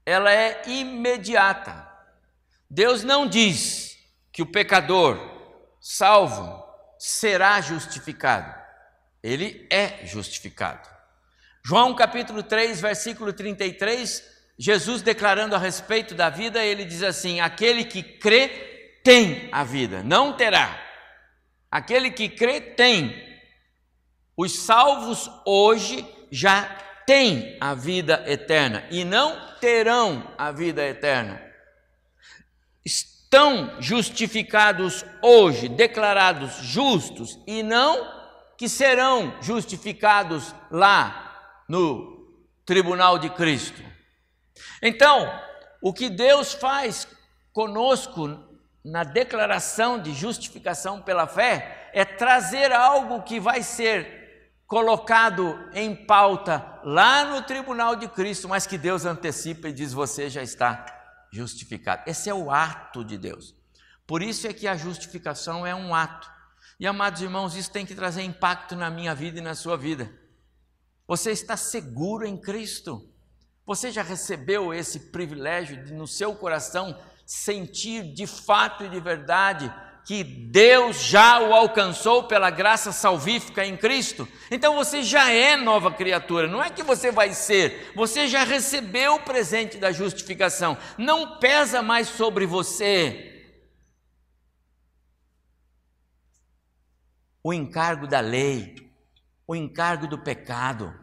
Ela 0.04 0.32
é 0.32 0.62
imediata. 0.68 1.86
Deus 2.68 3.02
não 3.02 3.26
diz 3.26 3.96
que 4.32 4.42
o 4.42 4.50
pecador 4.50 5.18
salvo 5.80 6.64
será 6.98 7.60
justificado. 7.60 8.54
Ele 9.22 9.66
é 9.70 10.04
justificado. 10.04 10.97
João 11.64 11.94
capítulo 11.94 12.42
3, 12.42 12.80
versículo 12.80 13.32
33, 13.32 14.22
Jesus 14.58 15.02
declarando 15.02 15.54
a 15.54 15.58
respeito 15.58 16.14
da 16.14 16.28
vida, 16.28 16.64
ele 16.64 16.84
diz 16.84 17.02
assim: 17.02 17.40
Aquele 17.40 17.84
que 17.84 18.02
crê 18.02 18.48
tem 19.04 19.48
a 19.52 19.62
vida, 19.62 20.02
não 20.02 20.32
terá. 20.32 20.82
Aquele 21.70 22.10
que 22.10 22.28
crê 22.28 22.60
tem. 22.60 23.26
Os 24.36 24.58
salvos 24.60 25.30
hoje 25.44 26.06
já 26.30 26.64
têm 27.06 27.56
a 27.60 27.74
vida 27.74 28.24
eterna 28.26 28.86
e 28.90 29.04
não 29.04 29.56
terão 29.60 30.34
a 30.38 30.50
vida 30.52 30.82
eterna. 30.84 31.42
Estão 32.84 33.80
justificados 33.80 35.04
hoje, 35.22 35.68
declarados 35.68 36.56
justos 36.62 37.38
e 37.46 37.62
não 37.62 38.18
que 38.56 38.68
serão 38.68 39.36
justificados 39.40 40.54
lá 40.70 41.27
no 41.68 42.26
tribunal 42.64 43.18
de 43.18 43.28
Cristo. 43.30 43.82
Então, 44.82 45.30
o 45.82 45.92
que 45.92 46.08
Deus 46.08 46.52
faz 46.52 47.06
conosco 47.52 48.44
na 48.84 49.04
declaração 49.04 50.00
de 50.00 50.12
justificação 50.14 51.02
pela 51.02 51.26
fé 51.26 51.90
é 51.92 52.04
trazer 52.04 52.72
algo 52.72 53.22
que 53.22 53.38
vai 53.38 53.62
ser 53.62 54.18
colocado 54.66 55.58
em 55.72 55.94
pauta 55.94 56.80
lá 56.84 57.24
no 57.24 57.42
tribunal 57.42 57.96
de 57.96 58.08
Cristo, 58.08 58.48
mas 58.48 58.66
que 58.66 58.78
Deus 58.78 59.04
antecipa 59.04 59.68
e 59.68 59.72
diz: 59.72 59.92
você 59.92 60.28
já 60.28 60.42
está 60.42 60.84
justificado. 61.30 62.02
Esse 62.06 62.30
é 62.30 62.34
o 62.34 62.50
ato 62.50 63.04
de 63.04 63.18
Deus. 63.18 63.54
Por 64.06 64.22
isso 64.22 64.46
é 64.46 64.52
que 64.52 64.66
a 64.66 64.76
justificação 64.76 65.66
é 65.66 65.74
um 65.74 65.94
ato. 65.94 66.30
E 66.80 66.86
amados 66.86 67.20
irmãos, 67.20 67.56
isso 67.56 67.70
tem 67.70 67.84
que 67.84 67.94
trazer 67.94 68.22
impacto 68.22 68.76
na 68.76 68.88
minha 68.88 69.14
vida 69.14 69.38
e 69.38 69.42
na 69.42 69.54
sua 69.54 69.76
vida. 69.76 70.10
Você 71.08 71.30
está 71.30 71.56
seguro 71.56 72.26
em 72.26 72.36
Cristo? 72.36 73.10
Você 73.64 73.90
já 73.90 74.02
recebeu 74.02 74.74
esse 74.74 75.00
privilégio 75.10 75.82
de, 75.82 75.94
no 75.94 76.06
seu 76.06 76.34
coração, 76.34 77.00
sentir 77.24 78.12
de 78.12 78.26
fato 78.26 78.84
e 78.84 78.90
de 78.90 79.00
verdade 79.00 79.74
que 80.04 80.22
Deus 80.22 81.02
já 81.02 81.40
o 81.40 81.54
alcançou 81.54 82.24
pela 82.24 82.50
graça 82.50 82.92
salvífica 82.92 83.64
em 83.64 83.74
Cristo? 83.74 84.28
Então 84.50 84.74
você 84.74 85.02
já 85.02 85.30
é 85.30 85.56
nova 85.56 85.90
criatura, 85.90 86.46
não 86.46 86.62
é 86.62 86.68
que 86.68 86.82
você 86.82 87.10
vai 87.10 87.32
ser, 87.32 87.90
você 87.94 88.28
já 88.28 88.44
recebeu 88.44 89.14
o 89.14 89.22
presente 89.22 89.78
da 89.78 89.90
justificação, 89.90 90.76
não 90.98 91.38
pesa 91.38 91.80
mais 91.80 92.08
sobre 92.08 92.44
você 92.44 93.50
o 97.42 97.50
encargo 97.50 98.06
da 98.06 98.20
lei 98.20 98.87
o 99.48 99.56
encargo 99.56 100.06
do 100.06 100.18
pecado. 100.18 100.94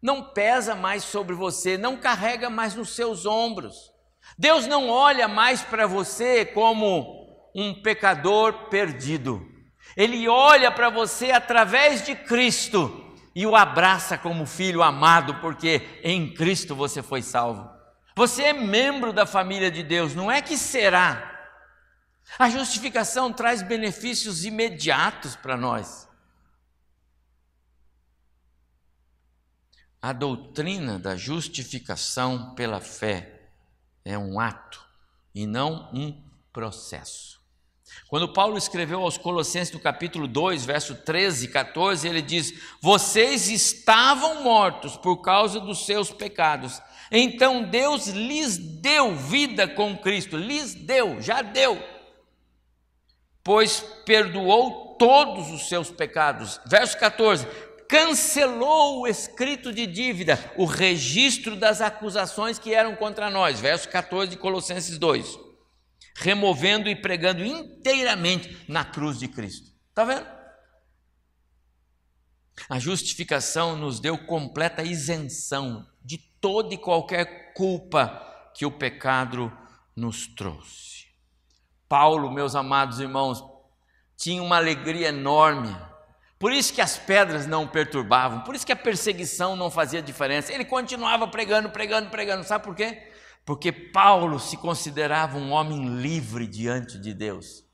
Não 0.00 0.32
pesa 0.32 0.74
mais 0.74 1.04
sobre 1.04 1.34
você, 1.34 1.76
não 1.76 1.98
carrega 1.98 2.48
mais 2.48 2.74
nos 2.74 2.94
seus 2.96 3.26
ombros. 3.26 3.92
Deus 4.38 4.66
não 4.66 4.88
olha 4.88 5.28
mais 5.28 5.60
para 5.60 5.86
você 5.86 6.46
como 6.46 7.50
um 7.54 7.82
pecador 7.82 8.70
perdido. 8.70 9.46
Ele 9.94 10.26
olha 10.26 10.70
para 10.70 10.88
você 10.88 11.30
através 11.30 12.04
de 12.04 12.14
Cristo 12.14 13.14
e 13.34 13.46
o 13.46 13.54
abraça 13.54 14.16
como 14.16 14.46
filho 14.46 14.82
amado, 14.82 15.34
porque 15.36 16.00
em 16.02 16.32
Cristo 16.32 16.74
você 16.74 17.02
foi 17.02 17.20
salvo. 17.20 17.68
Você 18.16 18.44
é 18.44 18.52
membro 18.54 19.12
da 19.12 19.26
família 19.26 19.70
de 19.70 19.82
Deus, 19.82 20.14
não 20.14 20.32
é 20.32 20.40
que 20.40 20.56
será. 20.56 21.34
A 22.38 22.48
justificação 22.48 23.32
traz 23.32 23.62
benefícios 23.62 24.46
imediatos 24.46 25.36
para 25.36 25.56
nós. 25.56 26.05
A 30.00 30.12
doutrina 30.12 30.98
da 30.98 31.16
justificação 31.16 32.54
pela 32.54 32.80
fé 32.80 33.50
é 34.04 34.16
um 34.16 34.38
ato 34.38 34.84
e 35.34 35.46
não 35.46 35.90
um 35.92 36.22
processo. 36.52 37.36
Quando 38.08 38.32
Paulo 38.32 38.56
escreveu 38.56 39.02
aos 39.02 39.18
Colossenses 39.18 39.72
no 39.72 39.80
capítulo 39.80 40.28
2, 40.28 40.64
verso 40.64 40.94
13 40.94 41.46
e 41.46 41.48
14, 41.48 42.08
ele 42.08 42.22
diz: 42.22 42.52
Vocês 42.80 43.48
estavam 43.48 44.42
mortos 44.42 44.96
por 44.96 45.18
causa 45.18 45.58
dos 45.58 45.86
seus 45.86 46.10
pecados. 46.10 46.80
Então 47.10 47.62
Deus 47.62 48.08
lhes 48.08 48.58
deu 48.58 49.14
vida 49.14 49.68
com 49.68 49.96
Cristo, 49.96 50.36
lhes 50.36 50.74
deu, 50.74 51.20
já 51.20 51.42
deu, 51.42 51.80
pois 53.42 53.80
perdoou 54.04 54.96
todos 54.98 55.50
os 55.50 55.68
seus 55.68 55.90
pecados. 55.90 56.60
Verso 56.66 56.98
14: 56.98 57.46
cancelou 57.88 59.00
o 59.00 59.06
escrito 59.06 59.72
de 59.72 59.86
dívida, 59.86 60.52
o 60.56 60.64
registro 60.64 61.56
das 61.56 61.80
acusações 61.80 62.58
que 62.58 62.74
eram 62.74 62.96
contra 62.96 63.30
nós. 63.30 63.60
Verso 63.60 63.88
14 63.88 64.30
de 64.30 64.36
Colossenses 64.36 64.98
2 64.98 65.46
removendo 66.16 66.88
e 66.88 66.96
pregando 66.96 67.44
inteiramente 67.44 68.64
na 68.66 68.84
cruz 68.84 69.18
de 69.18 69.28
Cristo. 69.28 69.70
Está 69.90 70.04
vendo? 70.04 70.26
A 72.70 72.78
justificação 72.78 73.76
nos 73.76 74.00
deu 74.00 74.16
completa 74.16 74.82
isenção 74.82 75.86
de 76.02 76.16
toda 76.40 76.72
e 76.72 76.78
qualquer 76.78 77.52
culpa 77.52 78.50
que 78.54 78.64
o 78.64 78.70
pecado 78.70 79.52
nos 79.94 80.26
trouxe. 80.26 81.06
Paulo, 81.86 82.30
meus 82.30 82.54
amados 82.54 82.98
irmãos, 82.98 83.44
tinha 84.16 84.42
uma 84.42 84.56
alegria 84.56 85.08
enorme. 85.08 85.76
Por 86.38 86.52
isso 86.52 86.72
que 86.72 86.80
as 86.80 86.98
pedras 86.98 87.46
não 87.46 87.64
o 87.64 87.68
perturbavam, 87.68 88.40
por 88.40 88.54
isso 88.54 88.66
que 88.66 88.72
a 88.72 88.76
perseguição 88.76 89.56
não 89.56 89.70
fazia 89.70 90.02
diferença. 90.02 90.52
Ele 90.52 90.64
continuava 90.64 91.26
pregando, 91.26 91.70
pregando, 91.70 92.10
pregando. 92.10 92.44
Sabe 92.44 92.64
por 92.64 92.74
quê? 92.74 93.10
porque 93.46 93.70
Paulo 93.70 94.40
se 94.40 94.56
considerava 94.56 95.38
um 95.38 95.52
homem 95.52 96.00
livre 96.00 96.48
diante 96.48 96.98
de 96.98 97.14
Deus. 97.14 97.64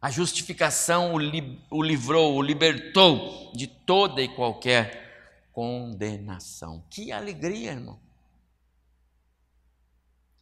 A 0.00 0.10
justificação 0.10 1.12
o, 1.12 1.18
li, 1.18 1.62
o 1.70 1.82
livrou, 1.82 2.34
o 2.36 2.42
libertou 2.42 3.52
de 3.54 3.66
toda 3.66 4.22
e 4.22 4.34
qualquer 4.34 5.50
condenação. 5.52 6.82
Que 6.88 7.12
alegria, 7.12 7.72
irmão! 7.72 8.00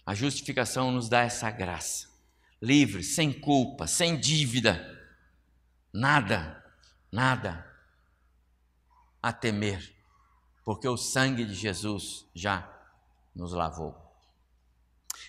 A 0.06 0.14
justificação 0.14 0.92
nos 0.92 1.08
dá 1.08 1.22
essa 1.22 1.50
graça, 1.50 2.06
livre, 2.62 3.02
sem 3.02 3.32
culpa, 3.32 3.88
sem 3.88 4.16
dívida, 4.16 4.96
nada, 5.92 6.64
nada 7.10 7.66
a 9.22 9.32
temer, 9.32 9.94
porque 10.64 10.88
o 10.88 10.96
sangue 10.96 11.44
de 11.44 11.54
Jesus 11.54 12.26
já 12.34 12.68
nos 13.34 13.52
lavou. 13.52 13.96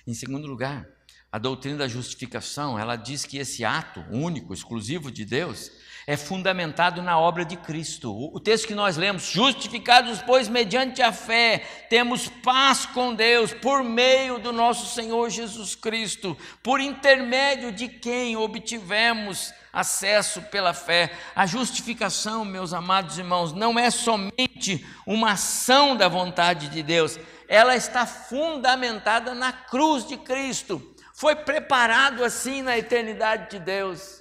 Em 0.05 0.13
segundo 0.13 0.47
lugar, 0.47 0.87
a 1.31 1.37
doutrina 1.37 1.77
da 1.77 1.87
justificação, 1.87 2.77
ela 2.77 2.95
diz 2.95 3.25
que 3.25 3.37
esse 3.37 3.63
ato 3.63 3.99
único, 4.09 4.53
exclusivo 4.53 5.11
de 5.11 5.23
Deus, 5.23 5.71
é 6.09 6.17
fundamentado 6.17 7.03
na 7.03 7.19
obra 7.19 7.45
de 7.45 7.55
Cristo. 7.55 8.11
O 8.33 8.39
texto 8.39 8.65
que 8.67 8.73
nós 8.73 8.97
lemos, 8.97 9.29
justificados, 9.29 10.23
pois, 10.23 10.47
mediante 10.47 11.03
a 11.03 11.13
fé, 11.13 11.59
temos 11.87 12.27
paz 12.27 12.83
com 12.83 13.13
Deus 13.13 13.53
por 13.53 13.83
meio 13.83 14.39
do 14.39 14.51
nosso 14.51 14.87
Senhor 14.95 15.29
Jesus 15.29 15.75
Cristo, 15.75 16.35
por 16.63 16.79
intermédio 16.79 17.71
de 17.71 17.87
quem 17.87 18.35
obtivemos 18.35 19.53
acesso 19.71 20.41
pela 20.41 20.73
fé. 20.73 21.11
A 21.35 21.45
justificação, 21.45 22.43
meus 22.43 22.73
amados 22.73 23.19
irmãos, 23.19 23.53
não 23.53 23.77
é 23.77 23.91
somente 23.91 24.83
uma 25.05 25.33
ação 25.33 25.95
da 25.95 26.07
vontade 26.07 26.69
de 26.69 26.81
Deus, 26.81 27.19
ela 27.47 27.75
está 27.75 28.07
fundamentada 28.07 29.35
na 29.35 29.53
cruz 29.53 30.07
de 30.07 30.17
Cristo. 30.17 30.81
Foi 31.13 31.35
preparado 31.35 32.23
assim 32.23 32.63
na 32.63 32.75
eternidade 32.75 33.51
de 33.51 33.59
Deus. 33.59 34.18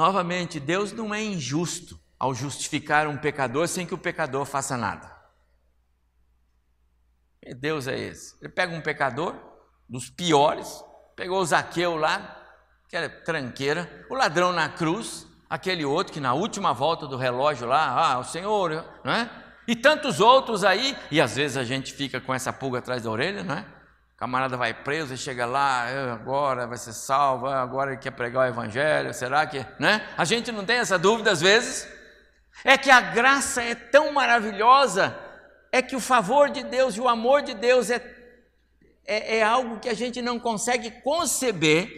Novamente, 0.00 0.58
Deus 0.58 0.92
não 0.92 1.14
é 1.14 1.22
injusto 1.22 2.00
ao 2.18 2.34
justificar 2.34 3.06
um 3.06 3.18
pecador 3.18 3.68
sem 3.68 3.86
que 3.86 3.92
o 3.92 3.98
pecador 3.98 4.46
faça 4.46 4.74
nada. 4.74 5.14
Deus 7.58 7.86
é 7.86 7.98
esse? 7.98 8.34
Ele 8.40 8.50
pega 8.50 8.74
um 8.74 8.80
pecador, 8.80 9.36
dos 9.86 10.08
piores, 10.08 10.82
pegou 11.14 11.38
o 11.38 11.44
Zaqueu 11.44 11.96
lá, 11.96 12.34
que 12.88 12.96
era 12.96 13.10
tranqueira, 13.10 14.06
o 14.08 14.14
ladrão 14.14 14.54
na 14.54 14.70
cruz, 14.70 15.26
aquele 15.50 15.84
outro 15.84 16.14
que 16.14 16.18
na 16.18 16.32
última 16.32 16.72
volta 16.72 17.06
do 17.06 17.18
relógio 17.18 17.68
lá, 17.68 18.14
ah, 18.14 18.18
o 18.20 18.24
Senhor, 18.24 18.82
não 19.04 19.12
é? 19.12 19.30
E 19.68 19.76
tantos 19.76 20.18
outros 20.18 20.64
aí, 20.64 20.96
e 21.10 21.20
às 21.20 21.36
vezes 21.36 21.58
a 21.58 21.64
gente 21.64 21.92
fica 21.92 22.22
com 22.22 22.32
essa 22.32 22.54
pulga 22.54 22.78
atrás 22.78 23.02
da 23.02 23.10
orelha, 23.10 23.44
não 23.44 23.54
é? 23.54 23.66
Camarada 24.20 24.54
vai 24.54 24.74
preso 24.74 25.14
e 25.14 25.16
chega 25.16 25.46
lá, 25.46 25.84
ah, 25.84 26.12
agora 26.12 26.66
vai 26.66 26.76
ser 26.76 26.92
salvo, 26.92 27.46
ah, 27.46 27.62
agora 27.62 27.92
ele 27.92 28.00
quer 28.02 28.10
pregar 28.10 28.44
o 28.44 28.48
evangelho, 28.50 29.14
será 29.14 29.46
que, 29.46 29.64
né? 29.78 30.06
A 30.14 30.26
gente 30.26 30.52
não 30.52 30.62
tem 30.62 30.76
essa 30.76 30.98
dúvida 30.98 31.30
às 31.30 31.40
vezes. 31.40 31.88
É 32.62 32.76
que 32.76 32.90
a 32.90 33.00
graça 33.00 33.62
é 33.62 33.74
tão 33.74 34.12
maravilhosa, 34.12 35.18
é 35.72 35.80
que 35.80 35.96
o 35.96 36.00
favor 36.00 36.50
de 36.50 36.62
Deus 36.62 36.96
e 36.96 37.00
o 37.00 37.08
amor 37.08 37.40
de 37.40 37.54
Deus 37.54 37.88
é, 37.88 37.96
é, 39.06 39.38
é 39.38 39.42
algo 39.42 39.80
que 39.80 39.88
a 39.88 39.94
gente 39.94 40.20
não 40.20 40.38
consegue 40.38 40.90
conceber, 41.00 41.88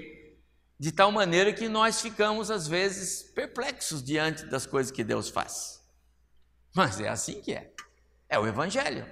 de 0.79 0.93
tal 0.93 1.11
maneira 1.11 1.53
que 1.53 1.69
nós 1.69 2.01
ficamos 2.01 2.53
às 2.53 2.69
vezes 2.69 3.33
perplexos 3.35 4.01
diante 4.01 4.47
das 4.47 4.65
coisas 4.65 4.93
que 4.93 5.03
Deus 5.03 5.29
faz. 5.29 5.83
Mas 6.73 7.01
é 7.01 7.09
assim 7.09 7.41
que 7.41 7.53
é. 7.53 7.73
É 8.29 8.39
o 8.39 8.47
Evangelho. 8.47 9.05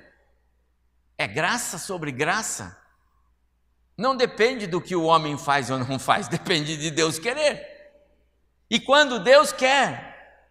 É 1.18 1.26
graça 1.26 1.76
sobre 1.76 2.12
graça. 2.12 2.79
Não 4.00 4.16
depende 4.16 4.66
do 4.66 4.80
que 4.80 4.96
o 4.96 5.04
homem 5.04 5.36
faz 5.36 5.70
ou 5.70 5.78
não 5.78 5.98
faz, 5.98 6.26
depende 6.28 6.74
de 6.78 6.90
Deus 6.90 7.18
querer. 7.18 7.66
E 8.70 8.80
quando 8.80 9.22
Deus 9.22 9.52
quer, 9.52 10.48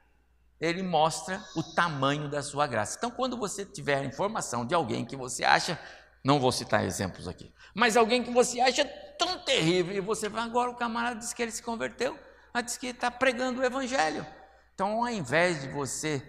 Ele 0.62 0.84
mostra 0.84 1.44
o 1.56 1.64
tamanho 1.64 2.30
da 2.30 2.44
sua 2.44 2.68
graça. 2.68 2.96
Então, 2.96 3.10
quando 3.10 3.36
você 3.36 3.66
tiver 3.66 4.06
informação 4.06 4.68
de 4.68 4.76
alguém 4.76 5.04
que 5.04 5.16
você 5.16 5.44
acha, 5.44 5.80
não 6.24 6.40
vou 6.40 6.52
citar 6.52 6.86
exemplos 6.86 7.28
aqui, 7.28 7.52
mas 7.74 7.98
alguém 7.98 8.22
que 8.22 8.30
você 8.30 8.62
acha 8.62 8.86
tão 9.18 9.40
terrível, 9.40 9.96
e 9.96 10.00
você 10.00 10.30
vai, 10.30 10.44
agora 10.44 10.70
o 10.70 10.76
camarada 10.76 11.20
diz 11.20 11.34
que 11.34 11.42
ele 11.42 11.52
se 11.52 11.64
converteu, 11.64 12.20
mas 12.54 12.66
diz 12.66 12.78
que 12.78 12.88
está 12.88 13.10
pregando 13.10 13.62
o 13.62 13.66
Evangelho. 13.66 14.28
Então, 14.76 15.04
ao 15.04 15.10
invés 15.10 15.62
de 15.62 15.70
você 15.70 16.22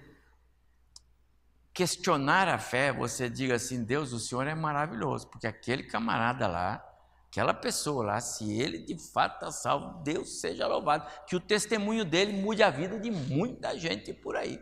questionar 1.75 2.49
a 2.49 2.59
fé, 2.59 2.91
você 2.91 3.29
diga 3.29 3.57
assim: 3.57 3.85
Deus, 3.85 4.11
o 4.15 4.19
Senhor 4.19 4.47
é 4.47 4.55
maravilhoso, 4.55 5.29
porque 5.29 5.47
aquele 5.47 5.83
camarada 5.83 6.49
lá, 6.49 6.87
aquela 7.31 7.55
pessoa 7.55 8.05
lá, 8.05 8.21
se 8.21 8.61
ele 8.61 8.81
de 8.81 8.99
fato 8.99 9.35
está 9.35 9.53
salvo, 9.53 10.03
Deus 10.03 10.41
seja 10.41 10.67
louvado, 10.67 11.09
que 11.27 11.37
o 11.37 11.41
testemunho 11.41 12.05
dele 12.05 12.33
mude 12.33 12.61
a 12.61 12.71
vida 12.71 12.99
de 12.99 13.11
muita 13.11 13.79
gente 13.79 14.13
por 14.13 14.37
aí. 14.37 14.61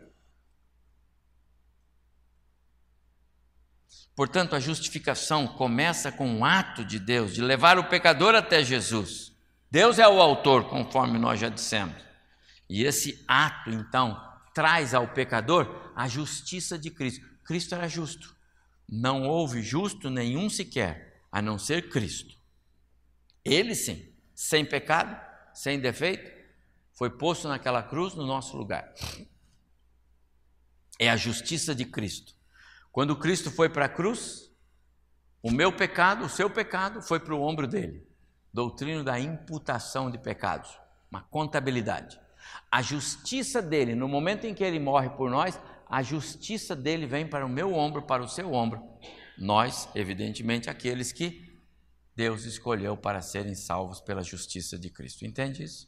Portanto, 4.15 4.55
a 4.55 4.59
justificação 4.59 5.47
começa 5.47 6.11
com 6.11 6.27
um 6.27 6.45
ato 6.45 6.85
de 6.85 6.99
Deus 6.99 7.33
de 7.33 7.41
levar 7.41 7.79
o 7.79 7.89
pecador 7.89 8.35
até 8.35 8.63
Jesus. 8.63 9.33
Deus 9.71 9.97
é 9.97 10.07
o 10.07 10.21
autor, 10.21 10.69
conforme 10.69 11.17
nós 11.17 11.39
já 11.39 11.49
dissemos. 11.49 11.95
E 12.69 12.83
esse 12.83 13.23
ato, 13.27 13.71
então, 13.71 14.21
traz 14.53 14.93
ao 14.93 15.07
pecador 15.07 15.91
a 15.95 16.07
justiça 16.07 16.77
de 16.77 16.91
Cristo. 16.91 17.25
Cristo 17.43 17.73
era 17.73 17.87
justo. 17.87 18.35
Não 18.87 19.27
houve 19.27 19.63
justo 19.63 20.09
nenhum 20.09 20.49
sequer, 20.49 21.23
a 21.31 21.41
não 21.41 21.57
ser 21.57 21.89
Cristo. 21.89 22.38
Ele 23.49 23.73
sim, 23.73 24.13
sem 24.35 24.63
pecado, 24.63 25.19
sem 25.55 25.79
defeito, 25.79 26.31
foi 26.93 27.09
posto 27.09 27.47
naquela 27.47 27.81
cruz 27.81 28.13
no 28.13 28.25
nosso 28.25 28.55
lugar. 28.55 28.93
É 30.99 31.09
a 31.09 31.17
justiça 31.17 31.73
de 31.73 31.83
Cristo. 31.83 32.35
Quando 32.91 33.15
Cristo 33.15 33.49
foi 33.49 33.67
para 33.67 33.85
a 33.85 33.89
cruz, 33.89 34.51
o 35.41 35.49
meu 35.49 35.71
pecado, 35.71 36.25
o 36.25 36.29
seu 36.29 36.47
pecado, 36.47 37.01
foi 37.01 37.19
para 37.19 37.33
o 37.33 37.41
ombro 37.41 37.65
dele. 37.65 38.07
Doutrina 38.53 39.03
da 39.03 39.19
imputação 39.19 40.11
de 40.11 40.19
pecados, 40.19 40.77
uma 41.09 41.23
contabilidade. 41.23 42.19
A 42.71 42.83
justiça 42.83 43.63
dele, 43.63 43.95
no 43.95 44.07
momento 44.07 44.45
em 44.45 44.53
que 44.53 44.63
ele 44.63 44.79
morre 44.79 45.09
por 45.09 45.29
nós, 45.29 45.59
a 45.89 46.03
justiça 46.03 46.75
dele 46.75 47.07
vem 47.07 47.27
para 47.27 47.45
o 47.45 47.49
meu 47.49 47.73
ombro, 47.73 48.03
para 48.03 48.21
o 48.21 48.27
seu 48.27 48.53
ombro. 48.53 48.83
Nós, 49.39 49.89
evidentemente, 49.95 50.69
aqueles 50.69 51.11
que 51.11 51.48
Deus 52.19 52.43
escolheu 52.43 52.97
para 52.97 53.21
serem 53.21 53.55
salvos 53.55 54.01
pela 54.01 54.21
justiça 54.21 54.77
de 54.77 54.89
Cristo. 54.89 55.25
Entende 55.25 55.63
isso? 55.63 55.87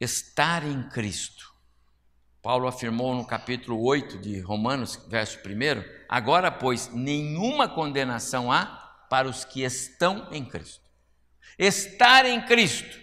Estar 0.00 0.64
em 0.64 0.88
Cristo. 0.88 1.54
Paulo 2.40 2.66
afirmou 2.66 3.14
no 3.14 3.26
capítulo 3.26 3.84
8 3.84 4.16
de 4.16 4.40
Romanos, 4.40 4.96
verso 5.08 5.38
1: 5.40 5.84
Agora, 6.08 6.50
pois, 6.50 6.88
nenhuma 6.88 7.68
condenação 7.68 8.50
há 8.50 8.64
para 9.10 9.28
os 9.28 9.44
que 9.44 9.60
estão 9.60 10.32
em 10.32 10.42
Cristo. 10.42 10.90
Estar 11.58 12.24
em 12.24 12.46
Cristo 12.46 12.98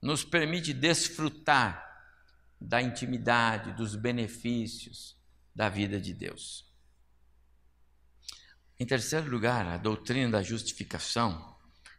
nos 0.00 0.24
permite 0.24 0.72
desfrutar 0.72 1.84
da 2.60 2.80
intimidade, 2.80 3.72
dos 3.72 3.96
benefícios 3.96 5.20
da 5.52 5.68
vida 5.68 6.00
de 6.00 6.14
Deus. 6.14 6.71
Em 8.82 8.84
terceiro 8.84 9.30
lugar, 9.30 9.64
a 9.64 9.76
doutrina 9.76 10.28
da 10.28 10.42
justificação, 10.42 11.54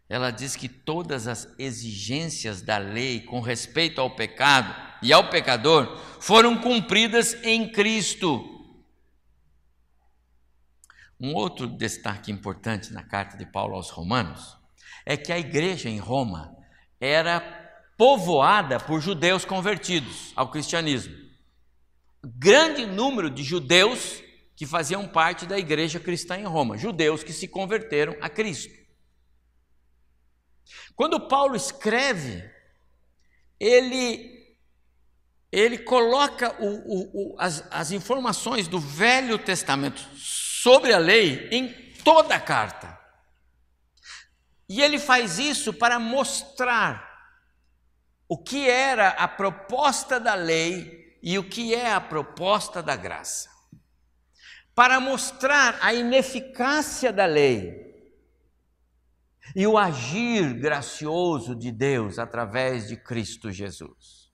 ela 0.09 0.31
diz 0.31 0.53
que 0.53 0.67
todas 0.67 1.29
as 1.29 1.47
exigências 1.57 2.61
da 2.61 2.77
lei 2.77 3.21
com 3.21 3.39
respeito 3.39 4.01
ao 4.01 4.13
pecado 4.13 4.75
e 5.01 5.13
ao 5.13 5.29
pecador 5.29 5.97
foram 6.19 6.57
cumpridas 6.57 7.35
em 7.41 7.71
Cristo. 7.71 8.43
Um 11.17 11.33
outro 11.33 11.67
destaque 11.67 12.33
importante 12.33 12.91
na 12.91 13.01
carta 13.01 13.37
de 13.37 13.45
Paulo 13.45 13.75
aos 13.75 13.89
Romanos 13.89 14.57
é 15.05 15.15
que 15.15 15.31
a 15.31 15.39
igreja 15.39 15.87
em 15.87 15.99
Roma 15.99 16.53
era 16.99 17.39
povoada 17.97 18.77
por 18.77 18.99
judeus 18.99 19.45
convertidos 19.45 20.33
ao 20.35 20.51
cristianismo. 20.51 21.15
Grande 22.21 22.85
número 22.85 23.29
de 23.29 23.41
judeus 23.41 24.22
que 24.63 24.67
faziam 24.67 25.05
parte 25.05 25.45
da 25.45 25.59
igreja 25.59 25.99
cristã 25.99 26.37
em 26.37 26.45
Roma, 26.45 26.77
judeus 26.77 27.21
que 27.21 27.33
se 27.33 27.49
converteram 27.49 28.15
a 28.21 28.29
Cristo. 28.29 28.73
Quando 30.95 31.27
Paulo 31.27 31.53
escreve, 31.53 32.49
ele 33.59 34.41
ele 35.51 35.77
coloca 35.79 36.55
o, 36.63 36.67
o, 36.67 37.33
o, 37.33 37.35
as, 37.37 37.65
as 37.69 37.91
informações 37.91 38.69
do 38.69 38.79
Velho 38.79 39.37
Testamento 39.37 39.99
sobre 40.15 40.93
a 40.93 40.97
lei 40.97 41.49
em 41.51 41.67
toda 42.01 42.33
a 42.33 42.39
carta. 42.39 42.97
E 44.69 44.81
ele 44.81 44.97
faz 44.97 45.39
isso 45.39 45.73
para 45.73 45.99
mostrar 45.99 47.05
o 48.29 48.37
que 48.37 48.69
era 48.69 49.09
a 49.09 49.27
proposta 49.27 50.21
da 50.21 50.35
lei 50.35 51.19
e 51.21 51.37
o 51.37 51.43
que 51.43 51.75
é 51.75 51.91
a 51.91 51.99
proposta 51.99 52.81
da 52.81 52.95
graça. 52.95 53.52
Para 54.75 54.99
mostrar 54.99 55.77
a 55.81 55.93
ineficácia 55.93 57.13
da 57.13 57.25
lei 57.25 57.83
e 59.55 59.67
o 59.67 59.77
agir 59.77 60.53
gracioso 60.53 61.55
de 61.55 61.71
Deus 61.71 62.17
através 62.17 62.87
de 62.87 62.97
Cristo 62.97 63.51
Jesus. 63.51 64.31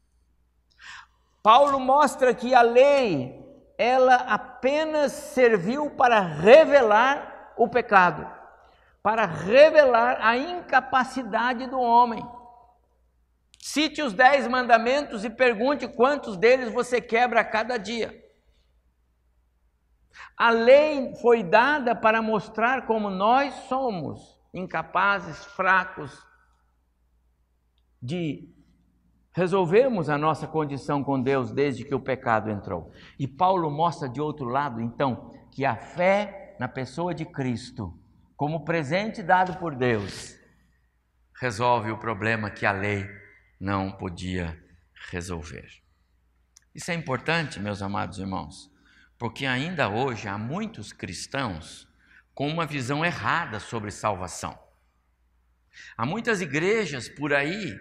Paulo 1.43 1.79
mostra 1.79 2.33
que 2.33 2.53
a 2.53 2.61
lei, 2.61 3.43
ela 3.77 4.15
apenas 4.15 5.11
serviu 5.11 5.91
para 5.91 6.19
revelar 6.19 7.53
o 7.57 7.67
pecado, 7.67 8.29
para 9.01 9.25
revelar 9.25 10.19
a 10.21 10.37
incapacidade 10.37 11.67
do 11.67 11.79
homem. 11.79 12.23
Cite 13.59 14.01
os 14.01 14.13
dez 14.13 14.47
mandamentos 14.47 15.25
e 15.25 15.29
pergunte 15.29 15.87
quantos 15.87 16.37
deles 16.37 16.71
você 16.71 17.01
quebra 17.01 17.41
a 17.41 17.45
cada 17.45 17.77
dia. 17.77 18.18
A 20.37 20.49
lei 20.49 21.13
foi 21.15 21.43
dada 21.43 21.95
para 21.95 22.21
mostrar 22.21 22.85
como 22.85 23.09
nós 23.09 23.53
somos 23.67 24.39
incapazes, 24.53 25.45
fracos 25.45 26.25
de 28.01 28.53
resolvermos 29.31 30.09
a 30.09 30.17
nossa 30.17 30.47
condição 30.47 31.03
com 31.03 31.21
Deus 31.21 31.51
desde 31.51 31.83
que 31.83 31.93
o 31.93 31.99
pecado 31.99 32.49
entrou. 32.49 32.91
E 33.17 33.27
Paulo 33.27 33.69
mostra 33.69 34.09
de 34.09 34.19
outro 34.19 34.45
lado, 34.45 34.81
então, 34.81 35.31
que 35.51 35.65
a 35.65 35.75
fé 35.75 36.55
na 36.59 36.67
pessoa 36.67 37.13
de 37.13 37.25
Cristo, 37.25 37.97
como 38.35 38.65
presente 38.65 39.21
dado 39.21 39.57
por 39.57 39.75
Deus, 39.75 40.35
resolve 41.39 41.91
o 41.91 41.97
problema 41.97 42.49
que 42.49 42.65
a 42.65 42.71
lei 42.71 43.07
não 43.59 43.91
podia 43.91 44.61
resolver. 45.09 45.67
Isso 46.73 46.91
é 46.91 46.93
importante, 46.93 47.59
meus 47.59 47.81
amados 47.81 48.19
irmãos, 48.19 48.68
porque 49.19 49.45
ainda 49.45 49.89
hoje 49.89 50.29
há 50.29 50.37
muitos 50.37 50.93
cristãos 50.93 51.85
com 52.33 52.47
uma 52.47 52.65
visão 52.65 53.03
errada 53.03 53.59
sobre 53.59 53.91
salvação. 53.91 54.57
Há 55.97 56.05
muitas 56.05 56.39
igrejas 56.39 57.09
por 57.09 57.33
aí 57.33 57.77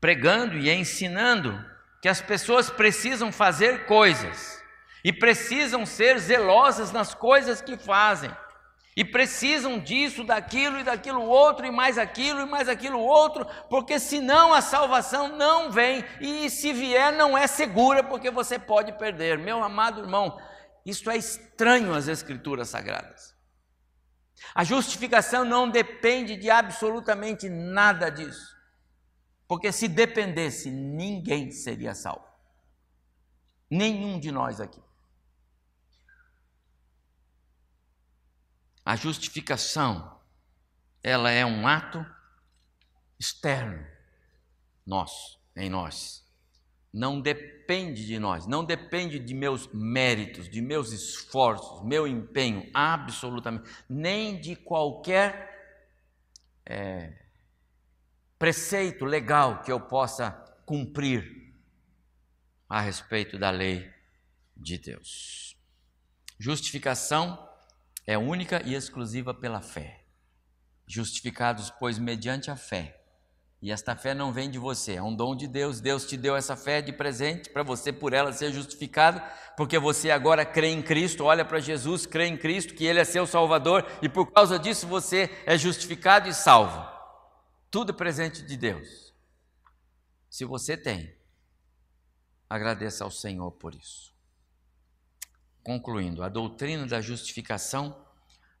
pregando 0.00 0.56
e 0.56 0.70
ensinando 0.70 1.62
que 2.00 2.08
as 2.08 2.22
pessoas 2.22 2.70
precisam 2.70 3.30
fazer 3.30 3.84
coisas 3.84 4.64
e 5.04 5.12
precisam 5.12 5.84
ser 5.84 6.18
zelosas 6.18 6.92
nas 6.92 7.14
coisas 7.14 7.60
que 7.60 7.76
fazem. 7.76 8.34
E 8.98 9.04
precisam 9.04 9.78
disso, 9.78 10.24
daquilo 10.24 10.80
e 10.80 10.82
daquilo 10.82 11.22
outro, 11.22 11.64
e 11.64 11.70
mais 11.70 11.96
aquilo 11.96 12.40
e 12.40 12.46
mais 12.46 12.68
aquilo 12.68 12.98
outro, 12.98 13.46
porque 13.70 13.96
senão 13.96 14.52
a 14.52 14.60
salvação 14.60 15.28
não 15.36 15.70
vem, 15.70 16.04
e 16.20 16.50
se 16.50 16.72
vier 16.72 17.12
não 17.12 17.38
é 17.38 17.46
segura, 17.46 18.02
porque 18.02 18.28
você 18.28 18.58
pode 18.58 18.90
perder. 18.98 19.38
Meu 19.38 19.62
amado 19.62 20.00
irmão, 20.00 20.36
isso 20.84 21.08
é 21.08 21.16
estranho 21.16 21.94
às 21.94 22.08
Escrituras 22.08 22.70
Sagradas. 22.70 23.36
A 24.52 24.64
justificação 24.64 25.44
não 25.44 25.70
depende 25.70 26.36
de 26.36 26.50
absolutamente 26.50 27.48
nada 27.48 28.10
disso. 28.10 28.52
Porque 29.46 29.70
se 29.70 29.86
dependesse, 29.86 30.72
ninguém 30.72 31.52
seria 31.52 31.94
salvo. 31.94 32.26
Nenhum 33.70 34.18
de 34.18 34.32
nós 34.32 34.60
aqui. 34.60 34.82
A 38.88 38.96
justificação, 38.96 40.18
ela 41.02 41.30
é 41.30 41.44
um 41.44 41.66
ato 41.66 42.04
externo, 43.18 43.86
nosso, 44.86 45.38
em 45.54 45.68
nós 45.68 46.26
não 46.92 47.20
depende 47.20 48.06
de 48.06 48.18
nós, 48.18 48.46
não 48.46 48.64
depende 48.64 49.18
de 49.18 49.34
meus 49.34 49.68
méritos, 49.72 50.48
de 50.48 50.60
meus 50.60 50.90
esforços, 50.90 51.84
meu 51.84 52.06
empenho, 52.06 52.68
absolutamente, 52.72 53.70
nem 53.88 54.40
de 54.40 54.56
qualquer 54.56 55.86
é, 56.64 57.12
preceito 58.38 59.04
legal 59.04 59.62
que 59.62 59.70
eu 59.70 59.80
possa 59.80 60.30
cumprir 60.64 61.54
a 62.68 62.80
respeito 62.80 63.38
da 63.38 63.50
lei 63.50 63.90
de 64.56 64.78
Deus. 64.78 65.56
Justificação 66.38 67.47
é 68.08 68.16
única 68.16 68.60
e 68.64 68.74
exclusiva 68.74 69.32
pela 69.32 69.60
fé. 69.60 70.04
Justificados, 70.86 71.70
pois, 71.70 71.98
mediante 71.98 72.50
a 72.50 72.56
fé 72.56 72.98
e 73.60 73.72
esta 73.72 73.96
fé 73.96 74.14
não 74.14 74.32
vem 74.32 74.48
de 74.48 74.58
você, 74.58 74.94
é 74.94 75.02
um 75.02 75.14
dom 75.14 75.34
de 75.34 75.48
Deus. 75.48 75.80
Deus 75.80 76.06
te 76.06 76.16
deu 76.16 76.36
essa 76.36 76.56
fé 76.56 76.80
de 76.80 76.92
presente 76.92 77.50
para 77.50 77.64
você, 77.64 77.92
por 77.92 78.12
ela, 78.12 78.32
ser 78.32 78.52
justificado, 78.52 79.20
porque 79.56 79.78
você 79.78 80.12
agora 80.12 80.46
crê 80.46 80.68
em 80.68 80.80
Cristo, 80.80 81.24
olha 81.24 81.44
para 81.44 81.58
Jesus, 81.58 82.06
crê 82.06 82.26
em 82.26 82.36
Cristo, 82.36 82.74
que 82.74 82.84
Ele 82.84 83.00
é 83.00 83.04
seu 83.04 83.26
Salvador, 83.26 83.84
e 84.00 84.08
por 84.08 84.30
causa 84.30 84.58
disso 84.58 84.86
você 84.86 85.28
é 85.44 85.58
justificado 85.58 86.28
e 86.28 86.34
salvo. 86.34 86.86
Tudo 87.68 87.90
é 87.90 87.96
presente 87.96 88.42
de 88.42 88.56
Deus. 88.56 89.12
Se 90.30 90.44
você 90.44 90.76
tem, 90.76 91.12
agradeça 92.48 93.02
ao 93.02 93.10
Senhor 93.10 93.50
por 93.52 93.74
isso. 93.74 94.14
Concluindo, 95.62 96.22
a 96.22 96.28
doutrina 96.28 96.86
da 96.86 97.00
justificação 97.00 98.04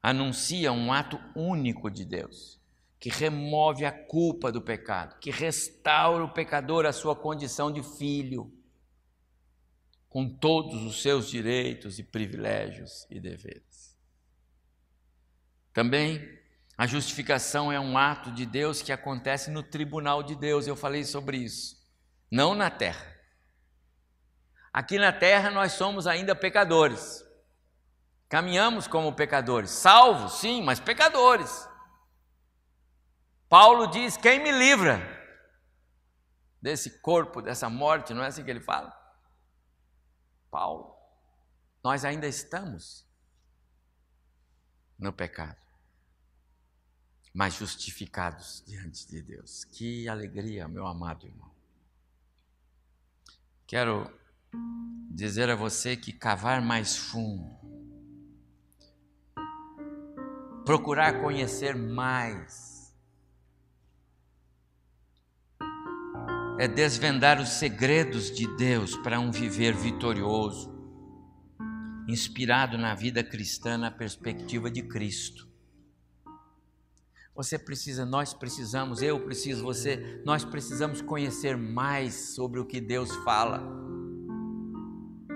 anuncia 0.02 0.72
um 0.72 0.92
ato 0.92 1.18
único 1.34 1.90
de 1.90 2.04
Deus 2.04 2.58
que 2.98 3.10
remove 3.10 3.84
a 3.84 3.92
culpa 3.92 4.50
do 4.50 4.60
pecado, 4.60 5.18
que 5.20 5.30
restaura 5.30 6.24
o 6.24 6.32
pecador 6.32 6.84
à 6.84 6.92
sua 6.92 7.14
condição 7.14 7.70
de 7.70 7.82
filho, 7.82 8.52
com 10.08 10.28
todos 10.28 10.82
os 10.82 11.00
seus 11.00 11.30
direitos 11.30 11.98
e 11.98 12.02
privilégios 12.02 13.06
e 13.08 13.20
deveres. 13.20 13.96
Também 15.72 16.38
a 16.76 16.86
justificação 16.86 17.70
é 17.70 17.78
um 17.78 17.96
ato 17.96 18.32
de 18.32 18.44
Deus 18.44 18.82
que 18.82 18.90
acontece 18.90 19.50
no 19.50 19.62
tribunal 19.62 20.22
de 20.22 20.34
Deus, 20.34 20.66
eu 20.66 20.74
falei 20.74 21.04
sobre 21.04 21.38
isso, 21.38 21.76
não 22.30 22.54
na 22.54 22.70
terra. 22.70 23.17
Aqui 24.78 24.96
na 24.96 25.12
terra 25.12 25.50
nós 25.50 25.72
somos 25.72 26.06
ainda 26.06 26.36
pecadores. 26.36 27.26
Caminhamos 28.28 28.86
como 28.86 29.12
pecadores, 29.12 29.70
salvos, 29.70 30.34
sim, 30.34 30.62
mas 30.62 30.78
pecadores. 30.78 31.68
Paulo 33.48 33.88
diz: 33.88 34.16
Quem 34.16 34.40
me 34.40 34.52
livra 34.52 35.00
desse 36.62 37.00
corpo, 37.00 37.42
dessa 37.42 37.68
morte? 37.68 38.14
Não 38.14 38.22
é 38.22 38.28
assim 38.28 38.44
que 38.44 38.50
ele 38.52 38.60
fala? 38.60 38.96
Paulo, 40.48 40.96
nós 41.82 42.04
ainda 42.04 42.28
estamos 42.28 43.04
no 44.96 45.12
pecado, 45.12 45.58
mas 47.34 47.54
justificados 47.54 48.62
diante 48.64 49.08
de 49.08 49.22
Deus. 49.22 49.64
Que 49.64 50.08
alegria, 50.08 50.68
meu 50.68 50.86
amado 50.86 51.26
irmão. 51.26 51.52
Quero 53.66 54.16
dizer 55.10 55.50
a 55.50 55.56
você 55.56 55.96
que 55.96 56.12
cavar 56.12 56.62
mais 56.62 56.96
fundo, 56.96 57.50
procurar 60.64 61.20
conhecer 61.20 61.74
mais, 61.74 62.96
é 66.58 66.66
desvendar 66.66 67.40
os 67.40 67.50
segredos 67.50 68.30
de 68.30 68.46
Deus 68.56 68.96
para 68.96 69.20
um 69.20 69.30
viver 69.30 69.74
vitorioso, 69.74 70.76
inspirado 72.08 72.76
na 72.76 72.94
vida 72.94 73.22
cristã 73.22 73.78
na 73.78 73.90
perspectiva 73.90 74.70
de 74.70 74.82
Cristo. 74.82 75.48
Você 77.38 77.56
precisa, 77.56 78.04
nós 78.04 78.34
precisamos, 78.34 79.00
eu 79.00 79.20
preciso, 79.20 79.62
você, 79.62 80.20
nós 80.24 80.44
precisamos 80.44 81.00
conhecer 81.00 81.56
mais 81.56 82.34
sobre 82.34 82.58
o 82.58 82.66
que 82.66 82.80
Deus 82.80 83.14
fala. 83.18 83.62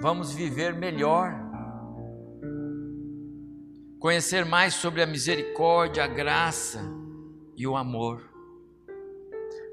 Vamos 0.03 0.33
viver 0.33 0.75
melhor. 0.75 1.33
Conhecer 4.01 4.45
mais 4.45 4.75
sobre 4.75 5.01
a 5.01 5.07
misericórdia, 5.07 6.03
a 6.03 6.09
graça 6.09 6.83
e 7.57 7.69
o 7.69 7.77
amor. 7.77 8.29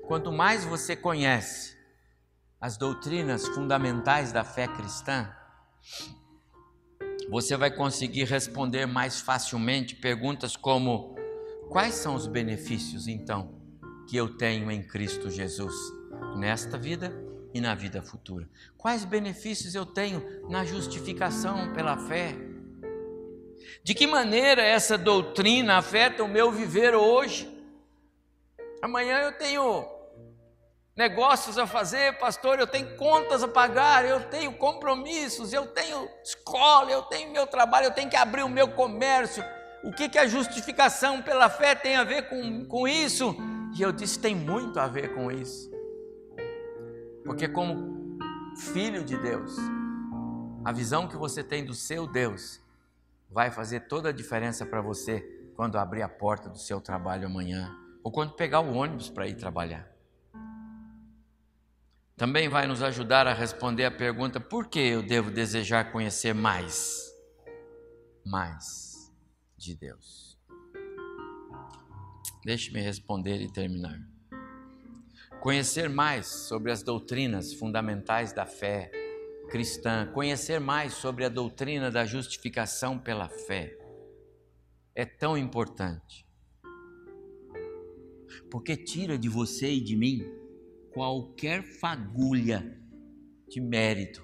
Quanto 0.06 0.32
mais 0.32 0.64
você 0.64 0.96
conhece 0.96 1.76
as 2.62 2.78
doutrinas 2.78 3.48
fundamentais 3.48 4.32
da 4.32 4.44
fé 4.44 4.68
cristã, 4.68 5.34
você 7.32 7.58
vai 7.58 7.72
conseguir 7.72 8.26
responder 8.26 8.86
mais 8.86 9.20
facilmente 9.20 9.96
perguntas 9.96 10.56
como: 10.56 11.16
quais 11.70 11.96
são 11.96 12.14
os 12.14 12.28
benefícios 12.28 13.08
então 13.08 13.60
que 14.08 14.16
eu 14.16 14.38
tenho 14.38 14.70
em 14.70 14.84
Cristo 14.84 15.28
Jesus 15.32 15.74
nesta 16.38 16.78
vida 16.78 17.29
e 17.54 17.62
na 17.62 17.76
vida 17.76 18.02
futura? 18.02 18.47
Quais 18.78 19.04
benefícios 19.06 19.76
eu 19.76 19.86
tenho 19.86 20.50
na 20.50 20.64
justificação 20.64 21.74
pela 21.74 21.97
fé? 21.97 22.36
De 23.84 23.93
que 23.93 24.08
maneira 24.08 24.62
essa 24.62 24.97
doutrina 24.97 25.78
afeta 25.78 26.24
o 26.24 26.28
meu 26.28 26.52
viver 26.52 26.95
hoje? 26.95 27.50
Amanhã 28.82 29.20
eu 29.20 29.38
tenho 29.38 29.86
negócios 30.95 31.58
a 31.58 31.66
fazer, 31.66 32.18
pastor, 32.18 32.60
eu 32.60 32.68
tenho 32.68 32.95
contas 32.97 33.41
a 33.41 33.47
pagar, 33.47 34.06
eu 34.06 34.22
tenho 34.26 34.52
compromissos, 34.54 35.54
eu 35.54 35.66
tenho 35.68 36.10
escola, 36.24 36.91
eu 36.91 37.04
tenho 37.04 37.32
meu 37.32 37.47
trabalho, 37.47 37.86
eu 37.86 37.91
tenho 37.91 38.10
que 38.10 38.18
abrir 38.18 38.43
o 38.43 38.50
meu 38.50 38.68
comércio. 38.70 39.43
O 39.82 39.93
que, 39.93 40.10
que 40.10 40.18
a 40.18 40.28
justificação 40.28 41.22
pela 41.22 41.50
fé 41.50 41.74
tem 41.74 41.95
a 41.95 42.04
ver 42.04 42.28
com, 42.28 42.66
com 42.66 42.86
isso? 42.86 43.34
E 43.78 43.82
eu 43.82 43.93
disse: 43.93 44.20
tem 44.20 44.36
muito 44.36 44.78
a 44.78 44.88
ver 44.88 45.14
com 45.16 45.32
isso. 45.32 45.68
Porque, 47.30 47.48
como 47.48 48.18
filho 48.58 49.06
de 49.06 49.16
Deus, 49.16 49.56
a 50.66 50.72
visão 50.72 51.08
que 51.08 51.16
você 51.16 51.44
tem 51.44 51.64
do 51.64 51.76
seu 51.76 52.08
Deus 52.08 52.60
vai 53.30 53.52
fazer 53.52 53.82
toda 53.82 54.10
a 54.10 54.12
diferença 54.12 54.66
para 54.66 54.82
você 54.82 55.22
quando 55.56 55.78
abrir 55.78 56.02
a 56.02 56.10
porta 56.10 56.50
do 56.50 56.58
seu 56.58 56.82
trabalho 56.82 57.28
amanhã 57.28 57.72
ou 58.04 58.12
quando 58.12 58.34
pegar 58.34 58.62
o 58.62 58.74
ônibus 58.74 59.12
para 59.12 59.28
ir 59.28 59.36
trabalhar 59.36 59.88
também 62.18 62.50
vai 62.50 62.66
nos 62.66 62.82
ajudar 62.82 63.28
a 63.28 63.34
responder 63.34 63.86
a 63.86 63.92
pergunta: 63.92 64.40
por 64.40 64.68
que 64.68 64.80
eu 64.80 65.04
devo 65.04 65.30
desejar 65.30 65.92
conhecer 65.92 66.34
mais? 66.34 67.16
Mais 68.26 69.14
de 69.56 69.76
Deus. 69.76 70.36
Deixe-me 72.44 72.82
responder 72.82 73.40
e 73.40 73.52
terminar. 73.52 74.18
Conhecer 75.42 75.88
mais 75.88 76.28
sobre 76.28 76.70
as 76.70 76.84
doutrinas 76.84 77.54
fundamentais 77.54 78.34
da 78.34 78.46
fé 78.46 78.92
cristã, 79.50 80.06
conhecer 80.14 80.60
mais 80.60 80.94
sobre 80.94 81.24
a 81.24 81.30
doutrina 81.30 81.90
da 81.90 82.06
justificação 82.06 83.00
pela 83.00 83.30
fé, 83.30 83.74
é 84.94 85.06
tão 85.06 85.38
importante. 85.38 86.28
Porque 88.52 88.76
tira 88.76 89.18
de 89.18 89.30
você 89.30 89.72
e 89.72 89.82
de 89.82 89.96
mim 89.96 90.30
qualquer 90.92 91.64
fagulha 91.64 92.78
de 93.48 93.62
mérito. 93.62 94.22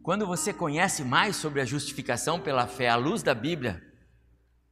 Quando 0.00 0.26
você 0.26 0.52
conhece 0.52 1.02
mais 1.02 1.34
sobre 1.34 1.60
a 1.60 1.64
justificação 1.64 2.40
pela 2.40 2.68
fé 2.68 2.88
à 2.88 2.94
luz 2.94 3.22
da 3.22 3.34
Bíblia, 3.34 3.82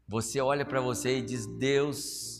você 0.07 0.41
olha 0.41 0.65
para 0.65 0.81
você 0.81 1.19
e 1.19 1.23
diz: 1.23 1.47
Deus, 1.47 2.40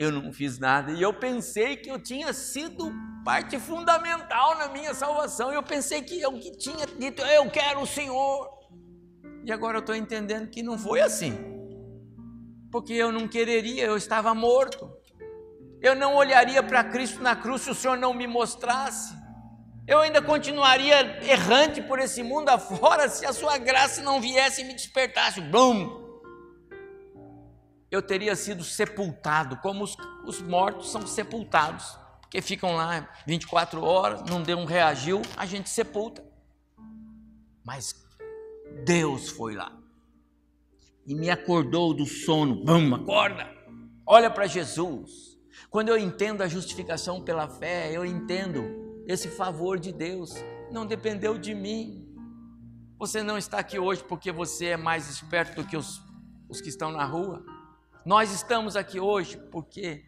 eu 0.00 0.10
não 0.10 0.32
fiz 0.32 0.58
nada 0.58 0.92
e 0.92 1.02
eu 1.02 1.12
pensei 1.12 1.76
que 1.76 1.90
eu 1.90 1.98
tinha 1.98 2.32
sido 2.32 2.90
parte 3.22 3.58
fundamental 3.58 4.56
na 4.56 4.68
minha 4.68 4.94
salvação. 4.94 5.52
Eu 5.52 5.62
pensei 5.62 6.00
que 6.00 6.18
eu 6.18 6.32
que 6.38 6.52
tinha 6.52 6.86
dito: 6.86 7.20
Eu 7.20 7.50
quero 7.50 7.82
o 7.82 7.86
Senhor. 7.86 8.48
E 9.44 9.52
agora 9.52 9.76
eu 9.76 9.80
estou 9.80 9.94
entendendo 9.94 10.48
que 10.48 10.62
não 10.62 10.78
foi 10.78 11.02
assim, 11.02 11.38
porque 12.72 12.94
eu 12.94 13.12
não 13.12 13.28
quereria, 13.28 13.84
eu 13.84 13.96
estava 13.96 14.34
morto. 14.34 14.90
Eu 15.82 15.94
não 15.94 16.14
olharia 16.14 16.62
para 16.62 16.82
Cristo 16.84 17.22
na 17.22 17.36
cruz 17.36 17.60
se 17.60 17.70
o 17.70 17.74
Senhor 17.74 17.98
não 17.98 18.14
me 18.14 18.26
mostrasse. 18.26 19.14
Eu 19.86 19.98
ainda 19.98 20.22
continuaria 20.22 21.22
errante 21.22 21.82
por 21.82 21.98
esse 21.98 22.22
mundo 22.22 22.48
afora 22.48 23.06
se 23.08 23.26
a 23.26 23.34
sua 23.34 23.58
graça 23.58 24.00
não 24.00 24.18
viesse 24.18 24.62
e 24.62 24.64
me 24.64 24.72
despertasse. 24.72 25.42
Bum! 25.42 25.99
Eu 27.90 28.00
teria 28.00 28.36
sido 28.36 28.62
sepultado, 28.62 29.56
como 29.56 29.84
os, 29.84 29.96
os 30.24 30.40
mortos 30.40 30.90
são 30.90 31.06
sepultados, 31.06 31.98
porque 32.20 32.40
ficam 32.40 32.76
lá 32.76 33.08
24 33.26 33.82
horas, 33.82 34.22
não 34.30 34.42
deu 34.42 34.58
um 34.58 34.64
reagiu, 34.64 35.20
a 35.36 35.44
gente 35.44 35.68
sepulta. 35.68 36.24
Mas 37.64 37.94
Deus 38.84 39.28
foi 39.30 39.54
lá 39.54 39.80
e 41.06 41.14
me 41.14 41.28
acordou 41.28 41.92
do 41.92 42.06
sono. 42.06 42.64
Vamos, 42.64 43.00
acorda! 43.00 43.50
Olha 44.06 44.30
para 44.30 44.46
Jesus. 44.46 45.38
Quando 45.68 45.88
eu 45.88 45.98
entendo 45.98 46.42
a 46.42 46.48
justificação 46.48 47.20
pela 47.22 47.48
fé, 47.48 47.90
eu 47.92 48.04
entendo 48.04 49.02
esse 49.06 49.28
favor 49.28 49.78
de 49.78 49.92
Deus, 49.92 50.34
não 50.70 50.86
dependeu 50.86 51.38
de 51.38 51.54
mim. 51.54 52.06
Você 52.98 53.22
não 53.22 53.38
está 53.38 53.58
aqui 53.58 53.78
hoje 53.78 54.04
porque 54.04 54.30
você 54.30 54.66
é 54.66 54.76
mais 54.76 55.08
esperto 55.08 55.60
do 55.60 55.66
que 55.66 55.76
os, 55.76 56.00
os 56.48 56.60
que 56.60 56.68
estão 56.68 56.92
na 56.92 57.04
rua. 57.04 57.44
Nós 58.04 58.32
estamos 58.32 58.76
aqui 58.76 58.98
hoje 58.98 59.36
porque 59.50 60.04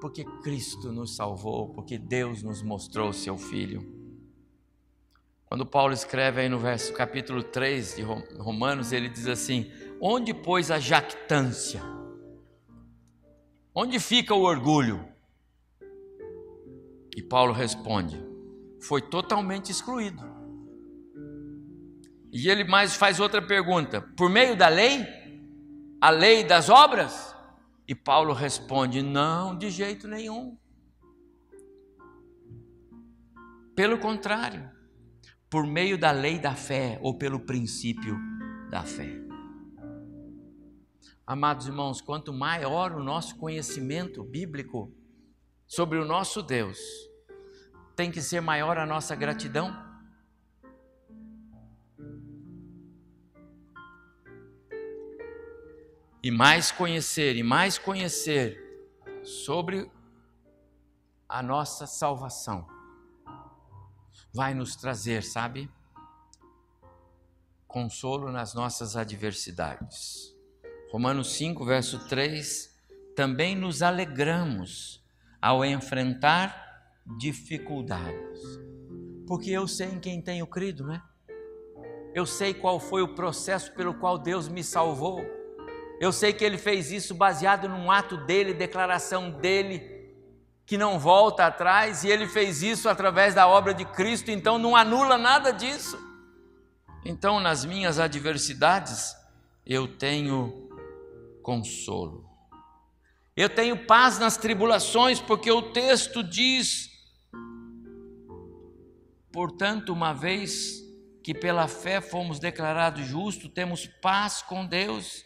porque 0.00 0.24
Cristo 0.42 0.92
nos 0.92 1.16
salvou, 1.16 1.72
porque 1.72 1.98
Deus 1.98 2.42
nos 2.42 2.62
mostrou 2.62 3.12
seu 3.12 3.36
filho. 3.36 3.94
Quando 5.46 5.64
Paulo 5.66 5.92
escreve 5.92 6.42
aí 6.42 6.48
no 6.48 6.58
verso 6.58 6.92
capítulo 6.92 7.42
3 7.42 7.96
de 7.96 8.02
Romanos, 8.02 8.92
ele 8.92 9.08
diz 9.08 9.26
assim: 9.26 9.70
"Onde 10.00 10.32
pois 10.32 10.70
a 10.70 10.78
jactância?" 10.78 11.82
Onde 13.74 13.98
fica 14.00 14.34
o 14.34 14.42
orgulho? 14.42 15.06
E 17.14 17.22
Paulo 17.22 17.52
responde: 17.52 18.18
foi 18.80 19.02
totalmente 19.02 19.70
excluído. 19.70 20.22
E 22.32 22.48
ele 22.48 22.64
mais 22.64 22.94
faz 22.94 23.20
outra 23.20 23.42
pergunta: 23.42 24.00
por 24.16 24.30
meio 24.30 24.56
da 24.56 24.68
lei? 24.68 25.25
A 26.00 26.10
lei 26.10 26.44
das 26.44 26.68
obras? 26.68 27.34
E 27.88 27.94
Paulo 27.94 28.32
responde: 28.32 29.02
não, 29.02 29.56
de 29.56 29.70
jeito 29.70 30.06
nenhum. 30.06 30.58
Pelo 33.74 33.98
contrário, 33.98 34.70
por 35.50 35.66
meio 35.66 35.98
da 35.98 36.10
lei 36.10 36.38
da 36.38 36.54
fé 36.54 36.98
ou 37.02 37.16
pelo 37.16 37.40
princípio 37.40 38.18
da 38.70 38.82
fé. 38.82 39.26
Amados 41.26 41.66
irmãos, 41.66 42.00
quanto 42.00 42.32
maior 42.32 42.92
o 42.92 43.02
nosso 43.02 43.36
conhecimento 43.36 44.22
bíblico 44.22 44.94
sobre 45.66 45.98
o 45.98 46.04
nosso 46.04 46.42
Deus, 46.42 46.78
tem 47.96 48.10
que 48.10 48.22
ser 48.22 48.40
maior 48.40 48.78
a 48.78 48.86
nossa 48.86 49.14
gratidão. 49.14 49.85
E 56.26 56.30
mais 56.32 56.72
conhecer, 56.72 57.36
e 57.36 57.44
mais 57.44 57.78
conhecer 57.78 58.60
sobre 59.22 59.88
a 61.28 61.40
nossa 61.40 61.86
salvação, 61.86 62.66
vai 64.34 64.52
nos 64.52 64.74
trazer, 64.74 65.22
sabe? 65.22 65.70
Consolo 67.68 68.32
nas 68.32 68.54
nossas 68.54 68.96
adversidades. 68.96 70.34
Romanos 70.90 71.32
5, 71.34 71.64
verso 71.64 72.08
3, 72.08 72.76
também 73.14 73.54
nos 73.54 73.80
alegramos 73.80 75.06
ao 75.40 75.64
enfrentar 75.64 76.92
dificuldades. 77.20 78.40
Porque 79.28 79.52
eu 79.52 79.68
sei 79.68 79.90
em 79.90 80.00
quem 80.00 80.20
tenho 80.20 80.48
crido, 80.48 80.84
né? 80.84 81.00
Eu 82.12 82.26
sei 82.26 82.52
qual 82.52 82.80
foi 82.80 83.00
o 83.00 83.14
processo 83.14 83.72
pelo 83.74 83.94
qual 83.94 84.18
Deus 84.18 84.48
me 84.48 84.64
salvou. 84.64 85.35
Eu 85.98 86.12
sei 86.12 86.32
que 86.32 86.44
Ele 86.44 86.58
fez 86.58 86.92
isso 86.92 87.14
baseado 87.14 87.68
num 87.68 87.90
ato 87.90 88.16
dele, 88.18 88.52
declaração 88.52 89.30
dele, 89.30 89.96
que 90.66 90.76
não 90.76 90.98
volta 90.98 91.46
atrás, 91.46 92.04
e 92.04 92.08
Ele 92.08 92.26
fez 92.26 92.62
isso 92.62 92.88
através 92.88 93.34
da 93.34 93.46
obra 93.46 93.72
de 93.72 93.84
Cristo, 93.84 94.30
então 94.30 94.58
não 94.58 94.76
anula 94.76 95.16
nada 95.16 95.52
disso. 95.52 95.98
Então, 97.04 97.40
nas 97.40 97.64
minhas 97.64 97.98
adversidades, 97.98 99.16
eu 99.64 99.86
tenho 99.88 100.68
consolo. 101.42 102.28
Eu 103.36 103.48
tenho 103.48 103.86
paz 103.86 104.18
nas 104.18 104.36
tribulações, 104.36 105.20
porque 105.20 105.50
o 105.50 105.62
texto 105.62 106.22
diz: 106.22 106.90
portanto, 109.32 109.92
uma 109.92 110.12
vez 110.12 110.82
que 111.22 111.32
pela 111.32 111.68
fé 111.68 112.00
fomos 112.00 112.38
declarados 112.38 113.06
justos, 113.06 113.50
temos 113.52 113.86
paz 113.86 114.42
com 114.42 114.66
Deus 114.66 115.24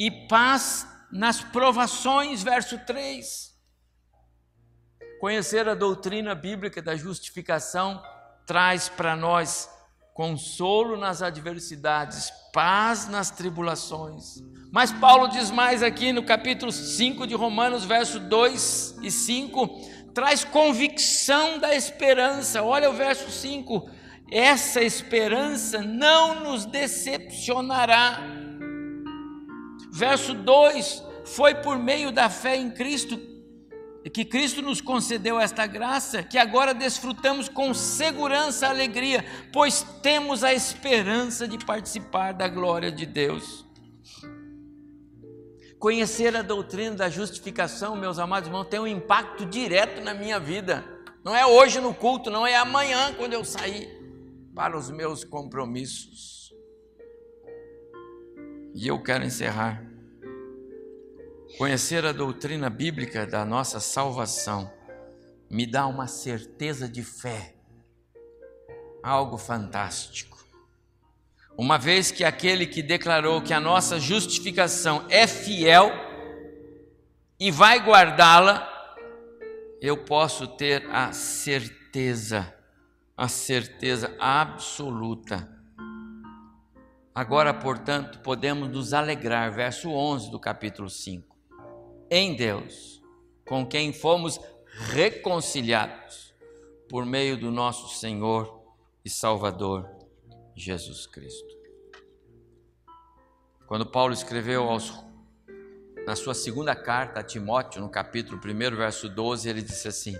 e 0.00 0.10
paz 0.10 0.86
nas 1.12 1.42
provações, 1.42 2.42
verso 2.42 2.78
3. 2.86 3.54
Conhecer 5.20 5.68
a 5.68 5.74
doutrina 5.74 6.34
bíblica 6.34 6.80
da 6.80 6.96
justificação 6.96 8.02
traz 8.46 8.88
para 8.88 9.14
nós 9.14 9.68
consolo 10.14 10.96
nas 10.96 11.20
adversidades, 11.20 12.32
paz 12.50 13.08
nas 13.08 13.30
tribulações. 13.30 14.42
Mas 14.72 14.90
Paulo 14.90 15.28
diz 15.28 15.50
mais 15.50 15.82
aqui 15.82 16.14
no 16.14 16.22
capítulo 16.22 16.72
5 16.72 17.26
de 17.26 17.34
Romanos, 17.34 17.84
verso 17.84 18.18
2 18.18 19.00
e 19.02 19.10
5, 19.10 19.68
traz 20.14 20.44
convicção 20.44 21.58
da 21.58 21.74
esperança. 21.74 22.62
Olha 22.62 22.88
o 22.88 22.94
verso 22.94 23.30
5: 23.30 23.86
essa 24.30 24.80
esperança 24.80 25.82
não 25.82 26.40
nos 26.42 26.64
decepcionará. 26.64 28.39
Verso 29.92 30.34
2: 30.34 31.02
foi 31.24 31.54
por 31.54 31.78
meio 31.78 32.10
da 32.10 32.28
fé 32.30 32.56
em 32.56 32.70
Cristo 32.70 33.30
que 34.08 34.24
Cristo 34.24 34.62
nos 34.62 34.80
concedeu 34.80 35.38
esta 35.38 35.66
graça, 35.66 36.22
que 36.22 36.38
agora 36.38 36.72
desfrutamos 36.72 37.48
com 37.48 37.74
segurança 37.74 38.66
e 38.66 38.70
alegria, 38.70 39.24
pois 39.52 39.84
temos 40.02 40.42
a 40.42 40.54
esperança 40.54 41.46
de 41.46 41.62
participar 41.64 42.32
da 42.32 42.48
glória 42.48 42.90
de 42.90 43.04
Deus. 43.04 43.66
Conhecer 45.78 46.34
a 46.36 46.42
doutrina 46.42 46.96
da 46.96 47.10
justificação, 47.10 47.94
meus 47.94 48.18
amados 48.18 48.48
irmãos, 48.48 48.64
tem 48.64 48.80
um 48.80 48.86
impacto 48.86 49.44
direto 49.44 50.00
na 50.02 50.14
minha 50.14 50.40
vida. 50.40 50.84
Não 51.22 51.34
é 51.34 51.44
hoje 51.44 51.80
no 51.80 51.92
culto, 51.92 52.30
não 52.30 52.46
é 52.46 52.56
amanhã 52.56 53.12
quando 53.14 53.34
eu 53.34 53.44
sair 53.44 53.88
para 54.54 54.76
os 54.76 54.90
meus 54.90 55.24
compromissos. 55.24 56.39
E 58.74 58.86
eu 58.86 59.02
quero 59.02 59.24
encerrar 59.24 59.90
Conhecer 61.58 62.06
a 62.06 62.12
doutrina 62.12 62.70
bíblica 62.70 63.26
da 63.26 63.44
nossa 63.44 63.80
salvação 63.80 64.72
me 65.50 65.66
dá 65.66 65.86
uma 65.86 66.06
certeza 66.06 66.88
de 66.88 67.02
fé, 67.02 67.54
algo 69.02 69.36
fantástico. 69.36 70.38
Uma 71.58 71.76
vez 71.76 72.10
que 72.10 72.24
aquele 72.24 72.66
que 72.66 72.82
declarou 72.82 73.42
que 73.42 73.52
a 73.52 73.60
nossa 73.60 73.98
justificação 73.98 75.04
é 75.10 75.26
fiel 75.26 75.90
e 77.38 77.50
vai 77.50 77.78
guardá-la, 77.80 78.66
eu 79.82 79.98
posso 79.98 80.46
ter 80.46 80.86
a 80.90 81.12
certeza, 81.12 82.54
a 83.16 83.28
certeza 83.28 84.14
absoluta. 84.18 85.59
Agora, 87.14 87.52
portanto, 87.52 88.20
podemos 88.20 88.68
nos 88.68 88.92
alegrar, 88.92 89.52
verso 89.52 89.90
11 89.90 90.30
do 90.30 90.38
capítulo 90.38 90.88
5 90.88 91.36
em 92.08 92.36
Deus, 92.36 93.02
com 93.46 93.66
quem 93.66 93.92
fomos 93.92 94.40
reconciliados 94.92 96.32
por 96.88 97.04
meio 97.04 97.36
do 97.36 97.50
nosso 97.50 97.96
Senhor 97.98 98.64
e 99.04 99.10
Salvador 99.10 99.88
Jesus 100.54 101.06
Cristo. 101.06 101.58
Quando 103.66 103.86
Paulo 103.86 104.12
escreveu 104.12 104.64
aos, 104.64 104.92
na 106.06 106.14
sua 106.14 106.34
segunda 106.34 106.74
carta 106.74 107.20
a 107.20 107.24
Timóteo, 107.24 107.80
no 107.80 107.88
capítulo 107.88 108.40
1, 108.44 108.76
verso 108.76 109.08
12, 109.08 109.48
ele 109.48 109.62
disse 109.62 109.86
assim: 109.86 110.16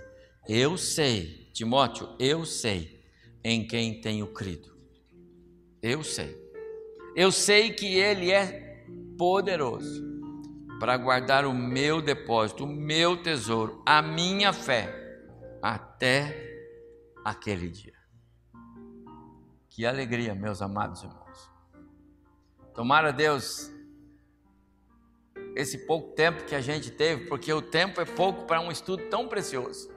Eu 0.49 0.77
sei, 0.77 1.51
Timóteo, 1.53 2.15
eu 2.19 2.45
sei 2.45 3.05
em 3.43 3.67
quem 3.67 4.01
tenho 4.01 4.27
crido. 4.29 4.77
Eu 5.83 6.05
sei. 6.05 6.40
Eu 7.21 7.31
sei 7.31 7.71
que 7.71 7.99
ele 7.99 8.33
é 8.33 8.83
poderoso 9.19 10.03
para 10.79 10.97
guardar 10.97 11.45
o 11.45 11.53
meu 11.53 12.01
depósito, 12.01 12.65
o 12.65 12.67
meu 12.67 13.23
tesouro, 13.23 13.83
a 13.85 14.01
minha 14.01 14.55
fé, 14.55 15.21
até 15.61 16.35
aquele 17.23 17.69
dia. 17.69 17.93
Que 19.69 19.85
alegria, 19.85 20.35
meus 20.35 20.63
amados 20.63 21.03
irmãos. 21.03 21.51
Tomara 22.73 23.13
Deus 23.13 23.71
esse 25.55 25.77
pouco 25.87 26.15
tempo 26.15 26.47
que 26.47 26.55
a 26.55 26.61
gente 26.63 26.91
teve, 26.91 27.27
porque 27.27 27.53
o 27.53 27.61
tempo 27.61 28.01
é 28.01 28.07
pouco 28.07 28.47
para 28.47 28.63
um 28.63 28.73
estudo 28.73 29.11
tão 29.11 29.29
precioso. 29.29 29.91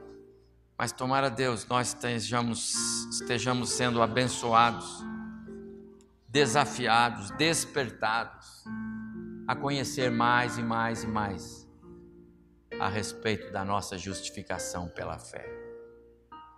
Mas 0.77 0.91
tomara 0.91 1.29
Deus, 1.29 1.65
nós 1.67 1.87
estejamos, 1.87 2.73
estejamos 3.11 3.69
sendo 3.69 4.01
abençoados, 4.01 5.12
desafiados, 6.33 7.29
despertados 7.37 8.63
a 9.47 9.55
conhecer 9.55 10.09
mais 10.09 10.57
e 10.57 10.63
mais 10.63 11.03
e 11.03 11.07
mais 11.07 11.69
a 12.79 12.89
respeito 12.89 13.51
da 13.51 13.63
nossa 13.63 13.99
justificação 13.99 14.89
pela 14.89 15.19
fé. 15.19 15.47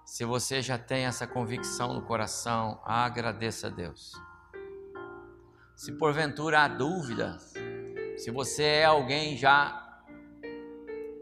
Se 0.05 0.23
você 0.23 0.61
já 0.61 0.78
tem 0.78 1.05
essa 1.05 1.28
convicção 1.28 1.93
no 1.93 2.01
coração, 2.03 2.80
agradeça 2.86 3.67
a 3.67 3.69
Deus. 3.69 4.13
Se 5.76 5.91
porventura 5.91 6.61
há 6.61 6.69
dúvidas, 6.69 7.53
se 8.15 8.32
você 8.32 8.63
é 8.63 8.86
alguém 8.86 9.36
já 9.36 10.01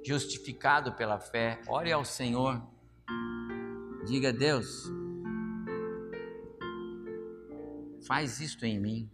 justificado 0.06 0.94
pela 0.94 1.18
fé, 1.18 1.60
ore 1.68 1.92
ao 1.92 2.06
Senhor. 2.06 2.62
Diga 4.06 4.30
a 4.30 4.32
Deus, 4.32 4.92
faz 8.06 8.40
isto 8.40 8.66
em 8.66 8.80
mim. 8.80 9.10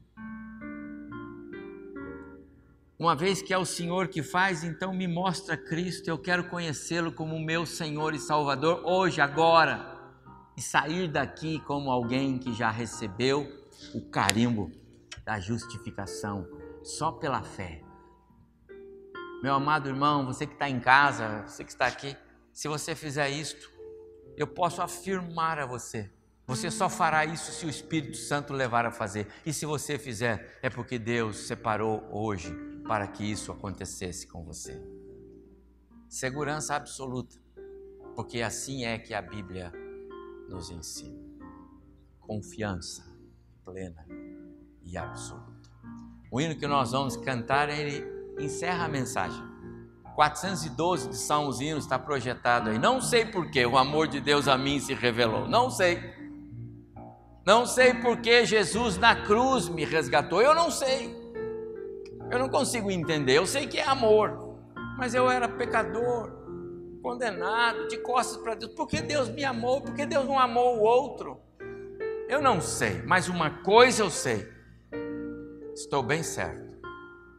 Uma 2.98 3.16
vez 3.16 3.42
que 3.42 3.54
é 3.54 3.58
o 3.58 3.66
Senhor 3.66 4.10
que 4.10 4.22
faz, 4.22 4.64
então 4.64 4.94
me 4.94 5.08
mostra 5.08 5.56
Cristo, 5.56 6.10
eu 6.10 6.18
quero 6.18 6.50
conhecê-lo 6.50 7.14
como 7.14 7.40
meu 7.40 7.66
Senhor 7.66 8.14
e 8.14 8.20
Salvador 8.20 8.82
hoje, 8.84 9.22
agora, 9.22 9.98
e 10.58 10.62
sair 10.62 11.08
daqui 11.08 11.62
como 11.62 11.90
alguém 11.90 12.38
que 12.38 12.54
já 12.54 12.70
recebeu 12.70 13.48
o 13.94 14.02
carimbo 14.10 14.70
da 15.24 15.40
justificação 15.40 16.46
só 16.84 17.12
pela 17.12 17.42
fé. 17.42 17.82
Meu 19.42 19.54
amado 19.54 19.88
irmão, 19.88 20.26
você 20.26 20.46
que 20.46 20.54
está 20.54 20.70
em 20.70 20.82
casa, 20.82 21.48
você 21.48 21.64
que 21.64 21.72
está 21.72 21.86
aqui, 21.86 22.18
se 22.52 22.68
você 22.68 22.94
fizer 22.94 23.30
isto, 23.30 23.72
eu 24.36 24.46
posso 24.46 24.82
afirmar 24.82 25.58
a 25.58 25.66
você 25.66 26.12
você 26.50 26.72
só 26.72 26.90
fará 26.90 27.26
isso 27.26 27.52
se 27.52 27.64
o 27.64 27.70
Espírito 27.70 28.18
Santo 28.18 28.54
levar 28.54 28.84
a 28.84 28.90
fazer. 28.90 29.28
E 29.46 29.54
se 29.54 29.68
você 29.68 30.00
fizer, 30.00 30.58
é 30.64 30.70
porque 30.70 30.98
Deus 30.98 31.42
separou 31.46 32.04
hoje 32.12 32.52
para 32.88 33.06
que 33.06 33.24
isso 33.24 33.52
acontecesse 33.52 34.26
com 34.26 34.44
você. 34.44 34.82
Segurança 36.08 36.76
absoluta, 36.76 37.40
porque 38.16 38.42
assim 38.42 38.84
é 38.84 38.98
que 38.98 39.14
a 39.14 39.22
Bíblia 39.22 39.72
nos 40.50 40.72
ensina. 40.72 41.24
Confiança 42.20 43.06
plena 43.64 44.04
e 44.82 44.98
absoluta. 44.98 45.70
O 46.32 46.42
hino 46.42 46.56
que 46.56 46.66
nós 46.66 46.94
vamos 46.94 47.16
cantar, 47.16 47.70
ele 47.70 48.04
encerra 48.44 48.86
a 48.86 48.90
mensagem. 48.90 49.44
412 50.16 51.10
de 51.10 51.16
Salmos 51.16 51.62
Hinos 51.62 51.84
está 51.84 52.00
projetado 52.00 52.72
aí. 52.72 52.80
Não 52.80 53.00
sei 53.00 53.24
porquê 53.24 53.68
o 53.68 53.78
amor 53.78 54.08
de 54.08 54.20
Deus 54.20 54.48
a 54.48 54.58
mim 54.58 54.80
se 54.80 54.96
revelou. 54.96 55.48
Não 55.48 55.70
sei. 55.70 56.19
Não 57.50 57.66
sei 57.66 57.96
porque 57.96 58.46
Jesus 58.46 58.96
na 59.00 59.24
cruz 59.24 59.68
me 59.68 59.84
resgatou, 59.84 60.40
eu 60.40 60.54
não 60.54 60.70
sei. 60.70 61.20
Eu 62.30 62.38
não 62.38 62.48
consigo 62.48 62.92
entender. 62.92 63.38
Eu 63.38 63.48
sei 63.48 63.66
que 63.66 63.80
é 63.80 63.88
amor, 63.88 64.56
mas 65.00 65.16
eu 65.16 65.28
era 65.28 65.50
pecador, 65.50 66.32
condenado, 67.02 67.88
de 67.88 67.98
costas 67.98 68.38
para 68.38 68.54
Deus. 68.54 68.72
Por 68.76 68.88
que 68.88 69.02
Deus 69.02 69.30
me 69.30 69.44
amou? 69.44 69.82
Por 69.82 69.96
que 69.96 70.06
Deus 70.06 70.28
não 70.28 70.38
amou 70.40 70.78
o 70.78 70.82
outro? 70.82 71.42
Eu 72.28 72.40
não 72.40 72.62
sei, 72.62 73.02
mas 73.02 73.28
uma 73.28 73.50
coisa 73.64 74.04
eu 74.04 74.12
sei. 74.12 74.48
Estou 75.74 76.04
bem 76.04 76.22
certo. 76.22 76.78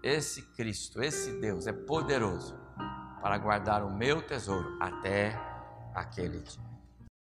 Esse 0.03 0.43
Cristo, 0.57 1.01
esse 1.01 1.39
Deus 1.39 1.69
é 1.69 1.73
poderoso 1.73 2.59
para 3.23 3.39
guardar 3.39 3.85
o 3.85 3.97
meu 3.97 4.21
tesouro 4.21 4.77
até 4.81 5.41
aquele 5.95 6.41
dia. 6.41 6.70